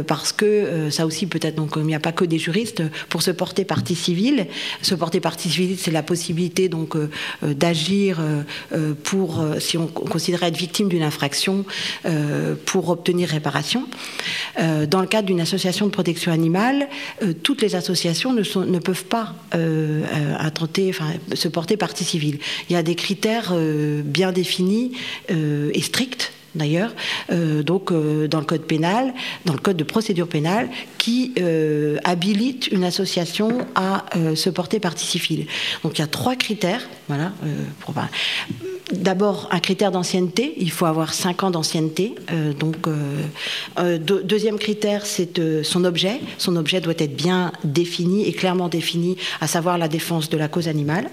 parce 0.06 0.32
que 0.32 0.44
euh, 0.44 0.90
ça 0.90 1.06
aussi 1.06 1.26
peut-être, 1.26 1.56
donc 1.56 1.72
il 1.76 1.82
n'y 1.82 1.94
a 1.94 2.00
pas 2.00 2.12
que 2.12 2.24
des 2.24 2.38
juristes, 2.38 2.82
pour 3.08 3.22
se 3.22 3.30
porter 3.30 3.64
partie 3.64 3.94
civile. 3.94 4.46
Se 4.82 4.94
porter 4.94 5.20
partie 5.20 5.50
civile, 5.50 5.76
c'est 5.78 5.90
la 5.90 6.02
possibilité 6.02 6.68
donc 6.68 6.96
euh, 6.96 7.08
d'agir 7.42 8.20
pour, 9.02 9.44
si 9.58 9.78
on 9.78 9.86
considère 9.86 10.42
être 10.44 10.56
victime 10.56 10.88
d'une 10.88 11.02
infraction, 11.02 11.64
pour 12.64 12.88
obtenir 12.88 13.28
réparation. 13.28 13.84
dans 14.58 15.00
le 15.00 15.06
cadre 15.06 15.26
d'une 15.26 15.40
association 15.40 15.86
de 15.86 15.90
protection 15.90 16.32
animale, 16.32 16.88
toutes 17.42 17.62
les 17.62 17.74
associations 17.74 18.32
ne 18.32 18.78
peuvent 18.78 19.04
pas 19.04 19.34
attenter, 20.38 20.90
enfin, 20.90 21.12
se 21.34 21.48
porter 21.48 21.76
partie 21.76 22.04
civile. 22.04 22.38
Il 22.68 22.72
y 22.72 22.76
a 22.76 22.82
des 22.82 22.94
critères 22.94 23.54
bien 24.04 24.32
définis 24.32 24.92
et 25.28 25.82
stricts 25.82 26.32
d'ailleurs, 26.54 26.92
euh, 27.30 27.62
donc 27.62 27.90
euh, 27.90 28.28
dans 28.28 28.38
le 28.38 28.44
code 28.44 28.62
pénal, 28.62 29.12
dans 29.44 29.52
le 29.52 29.58
code 29.58 29.76
de 29.76 29.84
procédure 29.84 30.28
pénale, 30.28 30.68
qui 30.98 31.32
euh, 31.38 31.98
habilite 32.04 32.68
une 32.68 32.84
association 32.84 33.66
à 33.74 34.04
se 34.34 34.50
porter 34.50 34.80
partie 34.80 35.06
civile. 35.06 35.46
Donc 35.82 35.98
il 35.98 36.00
y 36.00 36.04
a 36.04 36.06
trois 36.06 36.36
critères, 36.36 36.88
voilà. 37.08 37.32
D'abord, 38.92 39.48
un 39.50 39.60
critère 39.60 39.90
d'ancienneté, 39.90 40.54
il 40.58 40.70
faut 40.70 40.86
avoir 40.86 41.14
cinq 41.14 41.42
ans 41.42 41.50
d'ancienneté. 41.50 42.14
donc, 42.58 42.88
deuxième 44.24 44.58
critère, 44.58 45.06
c'est 45.06 45.62
son 45.62 45.84
objet. 45.84 46.20
Son 46.38 46.56
objet 46.56 46.80
doit 46.80 46.94
être 46.98 47.16
bien 47.16 47.52
défini 47.64 48.26
et 48.26 48.32
clairement 48.32 48.68
défini, 48.68 49.16
à 49.40 49.46
savoir 49.46 49.78
la 49.78 49.88
défense 49.88 50.28
de 50.28 50.36
la 50.36 50.48
cause 50.48 50.68
animale. 50.68 51.08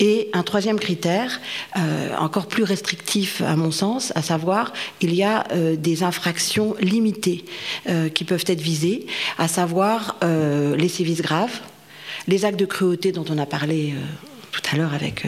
Et 0.00 0.28
un 0.32 0.42
troisième 0.42 0.78
critère, 0.78 1.40
euh, 1.76 2.14
encore 2.18 2.46
plus 2.46 2.62
restrictif 2.62 3.40
à 3.42 3.56
mon 3.56 3.70
sens, 3.70 4.12
à 4.14 4.22
savoir, 4.22 4.72
il 5.00 5.14
y 5.14 5.22
a 5.22 5.44
euh, 5.52 5.76
des 5.76 6.02
infractions 6.02 6.74
limitées 6.80 7.44
euh, 7.88 8.08
qui 8.08 8.24
peuvent 8.24 8.44
être 8.46 8.60
visées, 8.60 9.06
à 9.38 9.48
savoir 9.48 10.16
les 10.22 10.88
sévices 10.88 11.22
graves, 11.22 11.60
les 12.28 12.44
actes 12.44 12.58
de 12.58 12.64
cruauté 12.64 13.12
dont 13.12 13.24
on 13.28 13.38
a 13.38 13.46
parlé 13.46 13.94
tout 14.52 14.60
à 14.72 14.76
l'heure 14.76 14.94
avec 14.94 15.24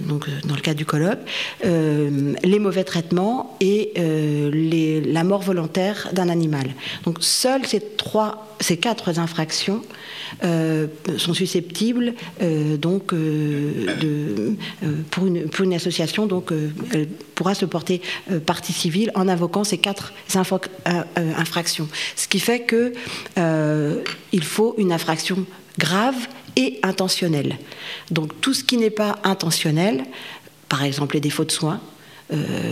donc 0.00 0.28
dans 0.44 0.54
le 0.54 0.60
cadre 0.60 0.76
du 0.76 0.84
colloque, 0.84 1.18
les 1.62 2.58
mauvais 2.58 2.84
traitements 2.84 3.56
et 3.60 3.92
la 3.96 5.24
mort 5.24 5.42
volontaire 5.42 6.08
d'un 6.12 6.28
animal. 6.28 6.66
Donc 7.04 7.18
seules 7.20 7.66
ces 7.66 7.80
trois, 7.80 8.54
ces 8.60 8.76
quatre 8.76 9.18
infractions 9.18 9.82
euh, 10.42 10.86
sont 11.16 11.34
susceptibles 11.34 12.14
euh, 12.42 12.76
donc 12.76 13.12
euh, 13.12 14.54
pour, 15.10 15.26
une, 15.26 15.74
association 15.74 16.26
donc 16.26 16.52
pourra 17.34 17.54
se 17.54 17.64
porter 17.64 18.00
partie 18.46 18.72
civile 18.72 19.10
en 19.14 19.28
invoquant 19.28 19.64
ces 19.64 19.78
quatre 19.78 20.12
infractions. 21.16 21.88
Ce 22.16 22.28
qui 22.28 22.40
fait 22.40 22.60
que 22.60 22.92
il 24.32 24.44
faut 24.44 24.74
une 24.78 24.92
infraction 24.92 25.44
grave 25.78 26.16
et 26.56 26.78
intentionnelle. 26.82 27.58
Donc 28.10 28.40
tout 28.40 28.54
ce 28.54 28.64
qui 28.64 28.76
n'est 28.76 28.90
pas 28.90 29.18
intentionnel, 29.24 30.04
par 30.68 30.84
exemple 30.84 31.14
les 31.14 31.20
défauts 31.20 31.44
de 31.44 31.52
soins, 31.52 31.80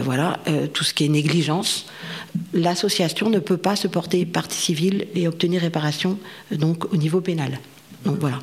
voilà, 0.03 0.41
tout 0.73 0.83
ce 0.83 0.95
qui 0.95 1.05
est 1.05 1.09
négligence, 1.09 1.87
l'association 2.53 3.29
ne 3.31 3.39
peut 3.39 3.59
pas 3.59 3.77
se 3.77 3.87
porter 3.87 4.25
partie 4.25 4.59
civile 4.59 5.07
et 5.15 5.29
obtenir 5.29 5.61
réparation 5.61 6.19
donc 6.51 6.93
au 6.93 6.97
niveau 6.97 7.21
pénal. 7.21 7.59
Donc 8.04 8.18
voilà. 8.18 8.38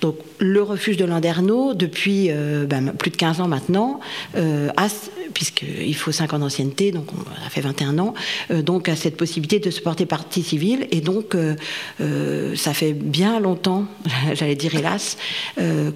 Donc 0.00 0.16
le 0.38 0.62
refuge 0.62 0.96
de 0.96 1.04
Landerneau, 1.04 1.74
depuis 1.74 2.28
euh, 2.30 2.66
ben, 2.66 2.92
plus 2.92 3.10
de 3.10 3.16
15 3.16 3.40
ans 3.40 3.48
maintenant, 3.48 4.00
euh, 4.36 4.70
puisqu'il 5.34 5.94
faut 5.94 6.12
5 6.12 6.32
ans 6.34 6.38
d'ancienneté, 6.38 6.90
donc 6.90 7.06
on 7.12 7.46
a 7.46 7.50
fait 7.50 7.60
21 7.60 7.98
ans, 7.98 8.14
euh, 8.50 8.62
donc 8.62 8.88
a 8.88 8.96
cette 8.96 9.16
possibilité 9.16 9.58
de 9.58 9.70
se 9.70 9.80
porter 9.80 10.06
partie 10.06 10.42
civile. 10.42 10.86
Et 10.90 11.00
donc 11.00 11.36
ça 12.54 12.74
fait 12.74 12.92
bien 12.92 13.40
longtemps, 13.40 13.86
j'allais 14.34 14.56
dire 14.56 14.74
hélas, 14.74 15.16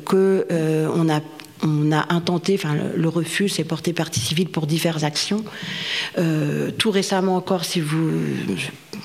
qu'on 0.04 1.08
a 1.08 1.20
on 1.64 1.90
a 1.90 2.14
intenté, 2.14 2.54
enfin 2.54 2.76
le, 2.94 3.08
refus 3.08 3.48
s'est 3.48 3.64
porté 3.64 3.92
partie 3.92 4.20
civile 4.20 4.48
pour 4.48 4.68
diverses 4.68 5.02
actions. 5.02 5.44
tout 6.78 6.90
récemment 6.90 7.36
encore, 7.36 7.64
si 7.64 7.80
vous, 7.80 8.12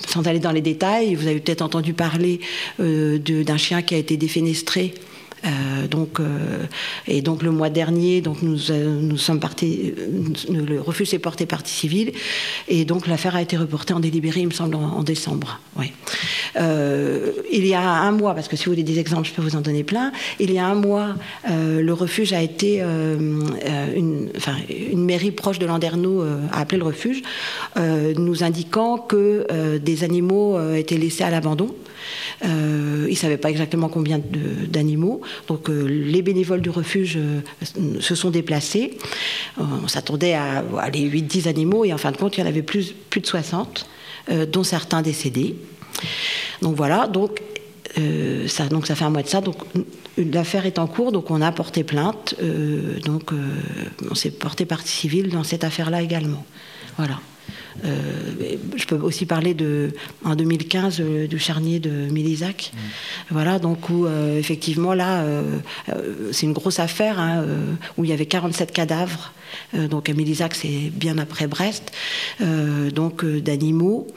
sans 0.08 0.28
aller 0.28 0.40
dans 0.40 0.52
les 0.52 0.62
détails, 0.62 1.16
vous 1.16 1.28
avez 1.28 1.40
peut-être 1.40 1.62
entendu 1.62 1.94
parler 1.94 2.40
euh, 2.80 3.18
d'un 3.20 3.58
chien 3.58 3.82
qui 3.82 3.96
a 3.96 3.98
été 3.98 4.18
défenestré 4.18 4.94
donc, 5.90 6.20
euh, 6.20 6.66
et 7.08 7.22
donc 7.22 7.44
le 7.44 7.52
mois 7.52 7.70
dernier, 7.70 8.22
donc 8.22 8.42
nous, 8.42 8.58
nous 8.72 9.18
sommes 9.18 9.40
partis, 9.40 9.94
le 10.50 10.80
refus 10.80 11.06
s'est 11.06 11.20
porté 11.20 11.46
partie 11.46 11.74
civile, 11.74 12.14
et 12.68 12.86
donc 12.86 13.08
l'affaire 13.08 13.36
a 13.36 13.42
été 13.42 13.58
reportée 13.58 13.94
en 13.94 14.00
délibéré, 14.00 14.42
il 14.42 14.48
me 14.48 14.52
semble, 14.52 14.76
en, 14.76 15.04
décembre. 15.04 15.60
Oui. 15.76 15.92
il 16.56 17.68
y 17.68 17.74
a 17.74 17.82
un 17.82 18.12
mois, 18.12 18.34
parce 18.34 18.48
que 18.48 18.56
si 18.56 18.66
vous 18.66 18.72
voulez 18.72 18.84
des 18.84 19.00
exemples, 19.00 19.28
je 19.28 19.34
peux 19.34 19.42
vous 19.42 19.56
en 19.56 19.62
donner 19.62 19.84
plein. 19.84 20.12
Il 20.40 20.52
y 20.52 20.60
a 20.60 20.66
un 20.66 20.76
mois, 20.76 21.16
le 21.48 21.92
refuge 21.92 22.34
a 22.34 22.42
été 22.42 22.82
une, 22.82 24.30
enfin, 24.38 24.56
une 24.70 25.04
mairie 25.04 25.32
proche 25.32 25.60
de 25.60 25.66
Landerneau 25.66 26.24
a 26.52 26.60
appelé 26.60 26.78
le 26.78 26.86
refuge, 26.86 27.22
nous 27.76 28.44
indiquant 28.44 28.98
que 28.98 29.78
des 29.78 30.04
animaux 30.04 30.60
étaient 30.74 30.98
laissés 30.98 31.24
à 31.24 31.30
l'abandon. 31.30 31.74
Euh, 32.46 33.06
ils 33.08 33.14
ne 33.14 33.18
savaient 33.18 33.38
pas 33.38 33.50
exactement 33.50 33.90
combien 33.90 34.20
d'animaux. 34.68 35.22
Donc 35.48 35.70
euh, 35.70 35.84
les 35.86 36.22
bénévoles 36.22 36.62
du 36.62 36.70
refuge 36.70 37.18
euh, 37.18 37.42
se 38.00 38.16
sont 38.16 38.30
déplacés. 38.30 38.98
on 39.58 39.88
s'attendait 39.88 40.34
à, 40.34 40.64
aller 40.80 41.10
8-10 41.10 41.48
animaux 41.48 41.86
et 41.86 41.94
en 41.94 41.98
fin 41.98 42.12
de 42.12 42.18
compte, 42.18 42.38
il 42.38 42.42
y 42.42 42.44
en 42.44 42.48
avait 42.48 42.62
plus, 42.62 42.94
de 43.16 43.26
60, 43.26 43.88
dont 44.52 44.64
certains 44.64 45.02
décédés. 45.02 45.56
Donc 46.62 46.76
voilà, 46.76 47.08
donc, 47.08 47.42
ça, 48.48 48.66
fait 48.96 49.04
un 49.04 49.10
mois 49.10 49.24
de 49.24 49.28
ça. 49.28 49.42
L'affaire 50.18 50.66
est 50.66 50.80
en 50.80 50.88
cours, 50.88 51.12
donc 51.12 51.30
on 51.32 51.42
a 51.42 51.52
porté 51.52 51.84
plainte. 51.84 52.36
donc 53.06 53.32
on 54.10 54.16
s'est 54.16 54.32
porté 54.32 54.66
partie 54.66 54.92
civile 54.92 55.30
dans 55.30 55.44
cette 55.44 55.64
affaire-là 55.64 56.02
également. 56.02 56.46
Voilà. 56.98 57.20
Euh, 57.86 58.58
je 58.76 58.86
peux 58.86 58.96
aussi 58.96 59.26
parler 59.26 59.54
de, 59.54 59.92
en 60.24 60.36
2015 60.36 61.00
euh, 61.00 61.28
du 61.28 61.40
charnier 61.40 61.80
de 61.80 61.90
Mélisac. 62.12 62.72
Mm. 62.74 62.78
Voilà, 63.32 63.60
donc 63.60 63.90
où 63.90 64.06
euh, 64.06 64.38
effectivement 64.40 64.94
là, 64.94 65.24
c'est 66.32 66.46
une 66.46 66.54
grosse 66.54 66.80
affaire 66.80 67.20
hein, 67.20 67.46
où 67.98 68.04
il 68.04 68.10
y 68.10 68.14
avait 68.14 68.26
47 68.26 68.72
cadavres. 68.72 69.34
donc 69.74 70.10
à 70.10 70.14
Mélisac, 70.14 70.56
c'est 70.56 70.92
bien 70.94 71.18
après 71.18 71.48
Brest. 71.48 71.92
donc 72.40 73.26
d'animaux, 73.26 74.08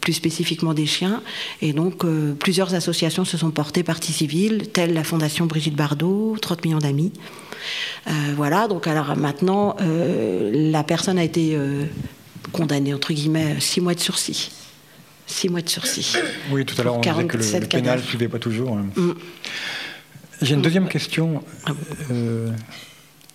plus 0.00 0.12
spécifiquement 0.12 0.74
des 0.74 0.86
chiens. 0.86 1.22
Et 1.62 1.72
donc 1.72 2.04
plusieurs 2.38 2.74
associations 2.74 3.24
se 3.24 3.36
sont 3.36 3.50
portées 3.50 3.82
partie 3.82 4.12
civile, 4.12 4.68
telle 4.72 4.94
la 4.94 5.04
Fondation 5.04 5.46
Brigitte 5.46 5.76
Bardot, 5.76 6.36
30 6.40 6.64
millions 6.64 6.78
d'amis. 6.78 7.12
voilà, 8.36 8.68
donc 8.68 8.86
alors 8.86 9.16
maintenant, 9.16 9.76
la 9.80 10.84
personne 10.84 11.18
a 11.18 11.24
été 11.24 11.56
condamné, 12.52 12.94
entre 12.94 13.12
guillemets, 13.12 13.60
six 13.60 13.80
mois 13.80 13.94
de 13.94 14.00
sursis. 14.00 14.50
Six 15.26 15.48
mois 15.48 15.60
de 15.60 15.68
sursis. 15.68 16.16
Oui, 16.50 16.64
tout 16.64 16.80
à 16.80 16.84
l'heure, 16.84 16.96
on 16.96 17.00
disait 17.00 17.26
que 17.26 17.36
le, 17.36 17.66
pénal 17.66 17.98
ne 17.98 18.04
suivait 18.04 18.28
pas 18.28 18.38
toujours. 18.38 18.76
Hein. 18.76 18.86
Mm. 18.94 19.12
J'ai 20.42 20.54
une 20.54 20.62
deuxième 20.62 20.88
question. 20.88 21.42
Ah 21.64 21.72
euh, 22.10 22.50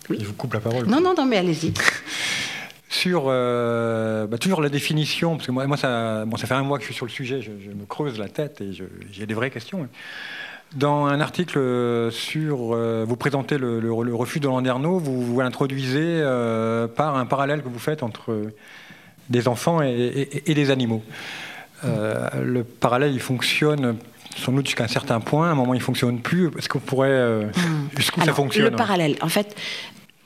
je 0.08 0.24
vous 0.24 0.32
coupe 0.34 0.54
la 0.54 0.60
parole. 0.60 0.86
Non, 0.86 1.00
non, 1.00 1.14
non, 1.16 1.26
mais 1.26 1.36
allez-y. 1.36 1.72
sur 2.88 3.24
euh, 3.26 4.26
bah, 4.26 4.38
toujours 4.38 4.62
la 4.62 4.68
définition, 4.68 5.36
parce 5.36 5.46
que 5.46 5.52
moi, 5.52 5.66
moi 5.66 5.76
ça, 5.76 6.24
bon, 6.24 6.36
ça 6.36 6.46
fait 6.46 6.54
un 6.54 6.62
mois 6.62 6.78
que 6.78 6.84
je 6.84 6.88
suis 6.88 6.94
sur 6.94 7.06
le 7.06 7.10
sujet, 7.10 7.40
je, 7.42 7.50
me 7.50 7.86
creuse 7.86 8.18
la 8.18 8.28
tête 8.28 8.60
et 8.60 8.70
j'ai 9.10 9.26
des 9.26 9.34
vraies 9.34 9.50
questions. 9.50 9.88
Dans 10.76 11.06
un 11.06 11.20
article 11.20 11.58
sur, 12.10 12.74
euh, 12.74 13.04
vous 13.06 13.16
présentez 13.16 13.58
le, 13.58 13.80
le, 13.80 14.14
refus 14.14 14.40
de 14.40 14.46
Landerneau, 14.46 14.98
vous, 14.98 15.22
vous 15.22 15.40
l'introduisez 15.40 16.22
par 16.96 17.16
un 17.16 17.26
parallèle 17.26 17.62
que 17.62 17.68
vous 17.68 17.78
faites 17.78 18.02
entre 18.02 18.52
des 19.32 19.48
enfants 19.48 19.82
et, 19.82 20.42
des 20.46 20.70
animaux. 20.70 21.02
Euh, 21.84 22.28
le 22.42 22.62
parallèle, 22.62 23.12
il 23.12 23.20
fonctionne 23.20 23.96
sans 24.36 24.52
doute 24.52 24.66
jusqu'à 24.66 24.84
un 24.84 24.88
certain 24.88 25.20
point. 25.20 25.48
À 25.48 25.52
un 25.52 25.54
moment, 25.54 25.74
il 25.74 25.80
fonctionne 25.80 26.20
plus. 26.20 26.50
Est-ce 26.56 26.68
qu'on 26.68 26.78
pourrait. 26.78 27.08
Euh, 27.10 27.44
hmm. 27.44 27.88
Jusqu'où 27.96 28.22
ça 28.22 28.32
fonctionne 28.32 28.70
Le 28.70 28.76
parallèle, 28.76 29.16
en 29.20 29.28
fait, 29.28 29.56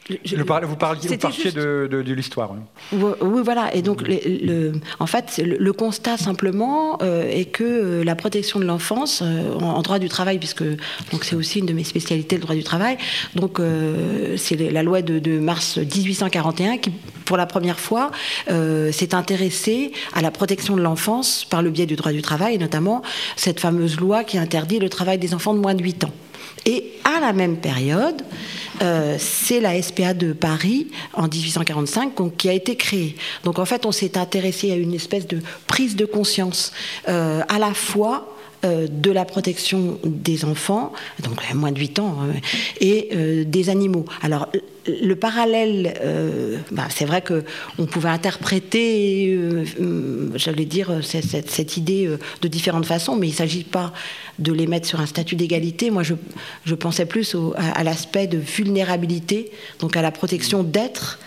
vous 0.09 0.45
parliez, 0.45 1.53
de, 1.53 2.12
l'histoire. 2.12 2.55
Oui, 2.92 3.40
voilà. 3.45 3.75
Et 3.75 3.83
donc, 3.83 4.03
le, 4.07 4.73
en 5.01 5.07
fait, 5.07 5.40
le, 5.45 5.73
constat 5.73 6.16
simplement 6.16 6.99
euh, 7.03 7.29
est 7.29 7.47
que 7.47 7.64
euh, 7.64 8.05
la 8.05 8.14
protection 8.14 8.61
de 8.61 8.64
l'enfance 8.64 9.21
euh, 9.23 9.55
en, 9.59 9.83
droit 9.83 9.99
du 9.99 10.09
travail, 10.09 10.38
puisque 10.38 10.62
donc 11.12 11.25
c'est 11.25 11.35
aussi 11.35 11.59
une 11.59 11.66
de 11.66 11.73
mes 11.73 11.85
spécialités, 11.85 12.37
le 12.37 12.42
droit 12.42 12.55
du 12.55 12.62
travail. 12.62 12.99
Donc, 13.35 13.61
c'est 14.37 14.57
la 14.57 14.83
loi 14.83 15.03
de, 15.03 15.38
mars 15.38 15.79
1841 15.79 16.79
qui, 16.79 16.90
pour 17.25 17.37
la 17.37 17.47
première 17.47 17.81
fois, 17.81 18.11
s'est 18.47 19.14
intéressée 19.14 19.92
à 20.14 20.23
la 20.23 20.31
protection 20.31 20.77
de 20.77 20.83
l'enfance 20.83 21.45
par 21.45 21.62
le 21.62 21.71
biais 21.71 21.87
du 21.87 21.97
droit 21.97 22.12
du 22.12 22.23
travail, 22.23 22.55
et 22.55 22.59
notamment 22.59 23.03
cette 23.37 23.61
fameuse 23.61 23.99
loi 23.99 24.25
qui 24.25 24.38
interdit 24.38 24.79
le 24.79 24.88
travail 24.88 25.19
des 25.19 25.35
enfants 25.35 25.55
de 25.55 25.61
moins 25.61 25.75
de 25.75 25.83
8 25.83 26.05
ans. 26.05 26.12
Et 26.67 26.93
à 27.05 27.21
la 27.21 27.33
même 27.33 27.57
période, 27.57 28.23
euh, 28.83 29.17
c'est 29.19 29.61
la 29.61 29.81
SPA 29.81 30.13
de 30.13 30.33
Paris 30.33 30.89
en 31.15 31.29
1845 31.29 32.37
qui 32.37 32.49
a 32.49 32.53
été 32.53 32.77
créée. 32.77 33.17
Donc 33.45 33.59
en 33.59 33.65
fait, 33.65 33.87
on 33.87 33.93
s'est 33.93 34.19
intéressé 34.19 34.73
à 34.73 34.75
une 34.75 34.93
espèce 34.93 35.27
de 35.27 35.41
prise 35.67 35.97
de 35.97 36.05
conscience 36.05 36.73
euh, 37.09 37.43
à 37.49 37.59
la 37.59 37.73
fois 37.73 38.36
de 38.67 39.11
la 39.11 39.25
protection 39.25 39.99
des 40.05 40.45
enfants, 40.45 40.93
donc 41.23 41.43
moins 41.55 41.73
de 41.73 41.79
8 41.79 41.99
ans, 41.99 42.19
hein, 42.23 42.39
et 42.81 43.45
des 43.45 43.71
animaux. 43.71 44.05
Alors, 44.23 44.49
le 44.87 45.15
parallèle, 45.17 45.95
bah, 46.71 46.87
c'est 46.91 47.07
vrai 47.07 47.23
qu'on 47.23 47.87
pouvait 47.87 48.09
interpréter, 48.09 49.37
j'allais 50.35 50.65
dire, 50.65 51.01
cette, 51.03 51.77
idée 51.77 52.09
de 52.41 52.49
différentes 52.49 52.87
façons, 52.87 53.17
mais 53.17 53.27
il 53.27 53.33
ne 53.33 53.37
s'agit 53.37 53.65
pas 53.65 53.93
de 54.39 54.53
les 54.53 54.67
mettre 54.67 54.87
sur 54.87 55.01
un 55.01 55.07
statut 55.07 55.37
d'égalité. 55.37 55.91
Moi, 55.91 56.03
je, 56.03 56.75
pensais 56.75 57.07
plus 57.07 57.37
à, 57.57 57.83
l'aspect 57.85 58.27
de 58.27 58.39
vulnérabilité, 58.39 59.51
donc 59.81 59.97
à 59.97 60.03
la 60.03 60.11
protection 60.11 60.63
d'êtres 60.63 61.19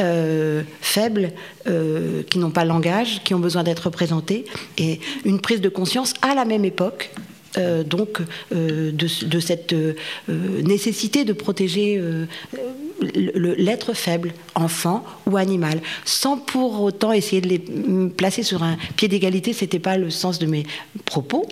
euh, 0.00 0.62
faibles, 0.80 1.32
euh, 1.66 2.22
qui 2.30 2.38
n'ont 2.38 2.50
pas 2.50 2.64
le 2.64 2.68
langage, 2.68 3.20
qui 3.24 3.34
ont 3.34 3.38
besoin 3.40 3.64
d'être 3.64 3.86
représentés, 3.86 4.44
et 4.76 5.00
une 5.24 5.40
prise 5.40 5.60
de 5.60 5.68
conscience 5.68 6.14
à 6.22 6.34
la 6.34 6.44
même 6.44 6.64
époque 6.64 7.10
euh, 7.56 7.82
donc 7.82 8.20
de, 8.52 8.92
de, 8.92 9.40
cette 9.40 9.74
nécessité 10.18 11.24
de 11.24 11.32
protéger 11.32 12.00
l'être 13.00 13.92
faible, 13.94 14.32
enfant 14.54 15.04
ou 15.26 15.36
animal, 15.36 15.80
sans 16.04 16.36
pour 16.36 16.82
autant 16.82 17.12
essayer 17.12 17.40
de 17.40 17.48
les 17.48 17.58
placer 18.08 18.42
sur 18.42 18.62
un 18.62 18.76
pied 18.96 19.08
d'égalité. 19.08 19.52
Ce 19.52 19.64
n'était 19.64 19.78
pas 19.78 19.96
le 19.96 20.10
sens 20.10 20.38
de 20.38 20.46
mes 20.46 20.64
propos. 21.04 21.46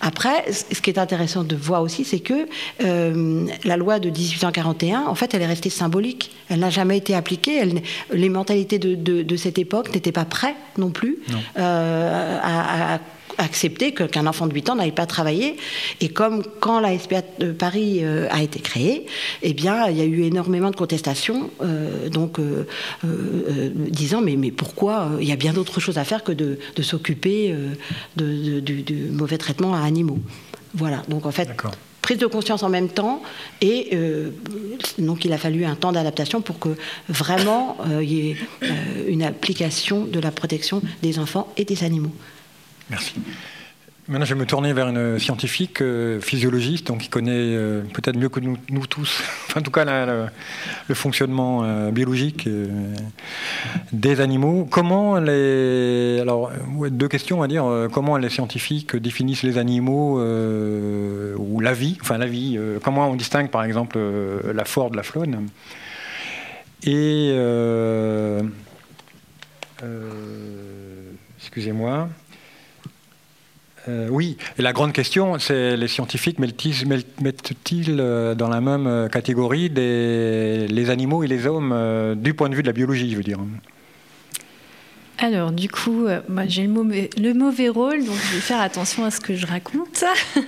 Après, 0.00 0.44
ce 0.52 0.80
qui 0.80 0.90
est 0.90 0.98
intéressant 0.98 1.44
de 1.44 1.56
voir 1.56 1.82
aussi, 1.82 2.04
c'est 2.04 2.20
que 2.20 2.46
euh, 2.82 3.46
la 3.64 3.76
loi 3.76 3.98
de 3.98 4.10
1841, 4.10 5.06
en 5.06 5.14
fait, 5.14 5.34
elle 5.34 5.42
est 5.42 5.46
restée 5.46 5.70
symbolique. 5.70 6.30
Elle 6.48 6.60
n'a 6.60 6.70
jamais 6.70 6.96
été 6.96 7.14
appliquée. 7.14 7.62
les 8.12 8.28
mentalités 8.28 8.78
de, 8.78 9.36
cette 9.36 9.58
époque 9.58 9.94
n'étaient 9.94 10.12
pas 10.12 10.24
prêtes 10.24 10.56
non 10.76 10.90
plus 10.90 11.18
euh, 11.56 12.38
à, 12.42 12.94
à 12.94 12.98
accepter 13.38 13.92
qu'un 13.92 14.26
enfant 14.26 14.46
de 14.46 14.54
8 14.54 14.70
ans 14.70 14.76
n'aille 14.76 14.92
pas 14.92 15.06
travailler. 15.06 15.56
Et 16.00 16.08
comme 16.08 16.42
quand 16.60 16.80
la 16.80 16.98
SPA 16.98 17.22
de 17.38 17.52
Paris 17.52 18.00
euh, 18.02 18.28
a 18.30 18.42
été 18.42 18.60
créée, 18.60 19.06
eh 19.42 19.54
bien, 19.54 19.88
il 19.88 19.96
y 19.96 20.00
a 20.00 20.04
eu 20.04 20.22
énormément 20.22 20.70
de 20.70 20.76
contestations, 20.76 21.50
euh, 21.62 22.08
donc 22.08 22.38
euh, 22.38 22.66
disant 23.88 24.20
mais, 24.20 24.36
mais 24.36 24.50
pourquoi 24.50 25.10
il 25.20 25.28
y 25.28 25.32
a 25.32 25.36
bien 25.36 25.52
d'autres 25.52 25.80
choses 25.80 25.98
à 25.98 26.04
faire 26.04 26.24
que 26.24 26.32
de, 26.32 26.58
s'occuper 26.82 27.54
de, 28.16 28.60
du, 28.60 28.94
mauvais 29.10 29.38
traitement 29.38 29.74
à 29.74 29.80
animaux. 29.80 30.18
Voilà, 30.74 31.02
donc 31.08 31.26
en 31.26 31.30
fait, 31.30 31.50
prise 32.00 32.18
de 32.18 32.26
conscience 32.26 32.62
en 32.62 32.68
même 32.68 32.88
temps 32.88 33.22
et 33.60 33.96
donc 34.98 35.24
il 35.24 35.32
a 35.32 35.38
fallu 35.38 35.64
un 35.64 35.74
temps 35.74 35.92
d'adaptation 35.92 36.40
pour 36.40 36.58
que 36.58 36.70
vraiment 37.08 37.76
il 38.00 38.12
y 38.12 38.30
ait 38.30 38.36
une 39.08 39.22
application 39.22 40.04
de 40.04 40.20
la 40.20 40.30
protection 40.30 40.82
des 41.02 41.18
enfants 41.18 41.52
et 41.56 41.64
des 41.64 41.84
animaux. 41.84 42.12
Merci. 42.90 43.14
Maintenant, 44.10 44.24
je 44.24 44.34
vais 44.34 44.40
me 44.40 44.46
tourner 44.46 44.72
vers 44.72 44.88
une 44.88 45.20
scientifique 45.20 45.80
euh, 45.82 46.20
physiologiste, 46.20 46.88
donc 46.88 46.98
qui 46.98 47.08
connaît 47.08 47.30
euh, 47.30 47.82
peut-être 47.94 48.16
mieux 48.16 48.28
que 48.28 48.40
nous, 48.40 48.86
tous, 48.88 49.22
en 49.56 49.60
tout 49.60 49.70
cas 49.70 49.84
le 49.84 50.94
fonctionnement 50.96 51.62
euh, 51.62 51.92
biologique 51.92 52.48
des 53.92 54.20
animaux. 54.20 54.66
Comment 54.68 55.18
les, 55.18 56.18
alors 56.20 56.50
deux 56.90 57.06
questions, 57.06 57.36
on 57.36 57.40
va 57.40 57.46
dire, 57.46 57.64
comment 57.92 58.16
les 58.16 58.30
scientifiques 58.30 58.96
définissent 58.96 59.44
les 59.44 59.58
animaux 59.58 60.20
ou 60.20 61.60
la 61.60 61.72
vie, 61.72 61.96
enfin 62.00 62.18
la 62.18 62.26
vie. 62.26 62.58
comment 62.82 63.10
on 63.10 63.14
distingue, 63.14 63.48
par 63.48 63.62
exemple, 63.62 63.96
la 64.52 64.64
flore 64.64 64.90
de 64.90 64.96
la 64.96 65.04
faune 65.04 65.46
Et 66.82 67.32
excusez-moi. 71.38 72.08
Euh, 73.88 74.08
oui, 74.10 74.36
et 74.58 74.62
la 74.62 74.72
grande 74.72 74.92
question, 74.92 75.38
c'est 75.38 75.76
les 75.76 75.88
scientifiques 75.88 76.38
mettent-ils 76.38 77.96
euh, 77.98 78.34
dans 78.34 78.48
la 78.48 78.60
même 78.60 78.86
euh, 78.86 79.08
catégorie 79.08 79.68
les 79.70 80.90
animaux 80.90 81.24
et 81.24 81.26
les 81.26 81.46
hommes 81.46 82.14
du 82.16 82.34
point 82.34 82.48
de 82.48 82.54
vue 82.54 82.62
de 82.62 82.66
la 82.66 82.72
biologie, 82.72 83.10
je 83.10 83.16
veux 83.16 83.22
dire? 83.22 83.38
Alors, 85.18 85.52
du 85.52 85.68
coup, 85.68 86.06
j'ai 86.46 86.62
le 86.62 86.68
mauvais, 86.68 87.10
le 87.18 87.34
mauvais, 87.34 87.68
rôle, 87.68 88.04
donc 88.04 88.16
je 88.16 88.34
vais 88.36 88.40
faire 88.40 88.60
attention 88.60 89.04
à 89.04 89.10
ce 89.10 89.20
que 89.20 89.34
je 89.34 89.46
raconte. 89.46 90.04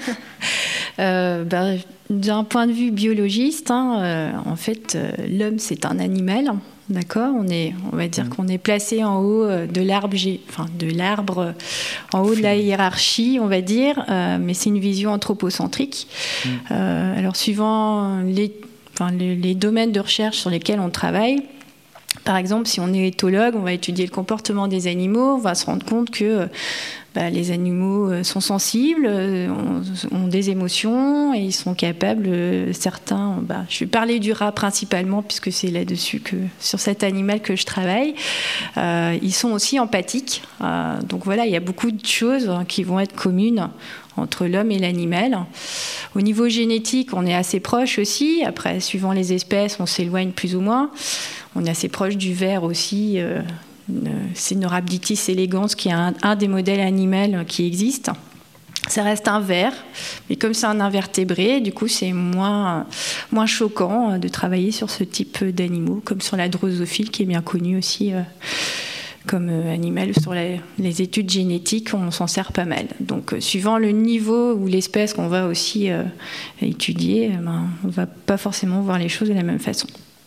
Ben, 0.98 1.78
d'un 2.10 2.44
point 2.44 2.66
de 2.66 2.72
vue 2.72 2.90
biologiste, 2.90 3.70
hein, 3.70 4.42
en 4.44 4.56
fait, 4.56 4.96
l'homme, 5.26 5.58
c'est 5.58 5.86
un 5.86 5.98
animal. 5.98 6.52
D'accord 6.88 7.32
on, 7.38 7.48
est, 7.48 7.74
on 7.92 7.96
va 7.96 8.08
dire 8.08 8.24
mm. 8.24 8.28
qu'on 8.30 8.48
est 8.48 8.58
placé 8.58 9.04
en 9.04 9.20
haut 9.20 9.44
euh, 9.44 9.66
de 9.66 9.80
l'arbre, 9.80 10.16
enfin, 10.48 10.66
de 10.78 10.90
l'arbre, 10.90 11.54
en 12.12 12.20
haut 12.20 12.34
de 12.34 12.42
la 12.42 12.56
hiérarchie, 12.56 13.38
on 13.40 13.46
va 13.46 13.60
dire, 13.60 14.04
euh, 14.08 14.38
mais 14.40 14.52
c'est 14.52 14.70
une 14.70 14.80
vision 14.80 15.12
anthropocentrique. 15.12 16.08
Mm. 16.44 16.48
Euh, 16.72 17.18
alors, 17.18 17.36
suivant 17.36 18.20
les, 18.22 18.52
les, 19.18 19.54
domaines 19.54 19.92
de 19.92 20.00
recherche 20.00 20.38
sur 20.38 20.50
lesquels 20.50 20.80
on 20.80 20.90
travaille, 20.90 21.42
par 22.24 22.36
exemple, 22.36 22.66
si 22.66 22.80
on 22.80 22.92
est 22.92 23.08
éthologue, 23.08 23.54
on 23.56 23.62
va 23.62 23.72
étudier 23.72 24.04
le 24.04 24.10
comportement 24.10 24.66
des 24.66 24.86
animaux, 24.86 25.36
on 25.36 25.38
va 25.38 25.54
se 25.54 25.66
rendre 25.66 25.86
compte 25.86 26.10
que 26.10 26.48
bah, 27.14 27.28
les 27.28 27.50
animaux 27.50 28.10
euh, 28.10 28.22
sont 28.22 28.40
sensibles, 28.40 29.04
euh, 29.06 29.48
ont, 30.10 30.28
des 30.28 30.48
émotions 30.48 31.34
et 31.34 31.40
ils 31.40 31.52
sont 31.52 31.74
capables, 31.74 32.26
euh, 32.26 32.72
certains, 32.72 33.38
bah, 33.42 33.66
je 33.68 33.80
vais 33.80 33.86
parler 33.86 34.18
du 34.18 34.32
rat 34.32 34.52
principalement 34.52 35.22
puisque 35.22 35.52
c'est 35.52 35.70
là-dessus 35.70 36.20
que, 36.20 36.36
sur 36.58 36.80
cet 36.80 37.04
animal 37.04 37.40
que 37.40 37.54
je 37.54 37.66
travaille, 37.66 38.14
ils 38.76 39.32
sont 39.34 39.50
aussi 39.50 39.78
empathiques. 39.78 40.42
donc 41.08 41.24
voilà, 41.24 41.44
il 41.46 41.52
y 41.52 41.56
a 41.56 41.60
beaucoup 41.60 41.90
de 41.90 42.04
choses 42.04 42.48
hein, 42.48 42.64
qui 42.66 42.82
vont 42.82 42.98
être 42.98 43.14
communes 43.14 43.68
entre 44.16 44.46
l'homme 44.46 44.70
et 44.70 44.78
l'animal. 44.78 45.38
Au 46.14 46.20
niveau 46.20 46.48
génétique, 46.48 47.10
on 47.12 47.26
est 47.26 47.34
assez 47.34 47.60
proche 47.60 47.98
aussi. 47.98 48.42
Après, 48.44 48.80
suivant 48.80 49.12
les 49.12 49.32
espèces, 49.32 49.78
on 49.80 49.86
s'éloigne 49.86 50.30
plus 50.30 50.54
ou 50.54 50.60
moins. 50.60 50.90
On 51.54 51.64
est 51.64 51.70
assez 51.70 51.88
proche 51.88 52.16
du 52.16 52.32
ver 52.32 52.64
aussi, 52.64 53.18
Norabditis 54.56 55.20
elegans 55.28 55.66
qui 55.66 55.88
est 55.88 55.92
un, 55.92 56.36
des 56.36 56.48
modèles 56.48 56.80
animaux 56.80 57.44
qui 57.46 57.66
existent. 57.66 58.12
Ça 58.88 59.04
reste 59.04 59.28
un 59.28 59.38
ver, 59.38 59.72
mais 60.28 60.34
comme 60.34 60.54
c'est 60.54 60.66
un 60.66 60.80
invertébré, 60.80 61.60
du 61.60 61.72
coup 61.72 61.86
c'est 61.86 62.12
moins, 62.12 62.86
moins 63.30 63.46
choquant 63.46 64.18
de 64.18 64.26
travailler 64.26 64.72
sur 64.72 64.90
ce 64.90 65.04
type 65.04 65.44
d'animaux, 65.44 66.02
comme 66.04 66.20
sur 66.20 66.36
la 66.36 66.48
drosophile 66.48 67.10
qui 67.10 67.22
est 67.22 67.26
bien 67.26 67.42
connue 67.42 67.78
aussi 67.78 68.12
euh, 68.12 68.22
comme 69.28 69.48
euh, 69.50 69.72
animal. 69.72 70.12
Sur 70.20 70.34
les, 70.34 70.60
études 71.00 71.30
génétiques, 71.30 71.94
on 71.94 72.10
s'en 72.10 72.26
sert 72.26 72.50
pas 72.50 72.64
mal. 72.64 72.86
Donc 72.98 73.32
euh, 73.32 73.40
suivant 73.40 73.78
le 73.78 73.92
niveau 73.92 74.54
ou 74.54 74.66
l'espèce 74.66 75.14
qu'on 75.14 75.28
va 75.28 75.46
aussi 75.46 75.88
étudier, 76.60 77.28
ben, 77.40 77.68
on 77.84 77.86
ne 77.86 77.92
va 77.92 78.06
pas 78.06 78.36
forcément 78.36 78.80
voir 78.80 78.98
les 78.98 79.08
choses 79.08 79.28
de 79.28 79.34
la 79.34 79.44
même 79.44 79.60
façon. 79.60 79.86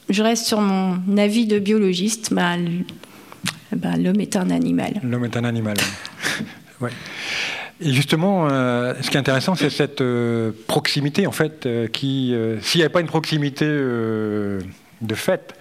Je 0.09 0.23
reste 0.23 0.45
sur 0.45 0.61
mon 0.61 1.17
avis 1.17 1.45
de 1.45 1.59
biologiste. 1.59 2.31
Eh 2.31 2.85
ben, 3.71 4.01
l'homme 4.01 4.19
est 4.19 4.35
un 4.35 4.49
animal. 4.49 5.01
L'homme 5.03 5.25
est 5.25 5.37
un 5.37 5.43
animal. 5.43 5.75
ouais. 6.81 6.91
Et 7.81 7.91
justement, 7.91 8.47
euh, 8.49 8.93
ce 9.01 9.09
qui 9.09 9.17
est 9.17 9.19
intéressant, 9.19 9.55
c'est 9.55 9.69
cette 9.69 9.99
euh, 10.01 10.51
proximité, 10.67 11.27
en 11.27 11.33
fait, 11.33 11.65
euh, 11.65 11.87
qui, 11.87 12.33
s'il 12.61 12.79
n'y 12.79 12.83
avait 12.83 12.91
pas 12.91 13.01
une 13.01 13.07
proximité 13.07 13.65
de 13.65 15.15
fait, 15.15 15.55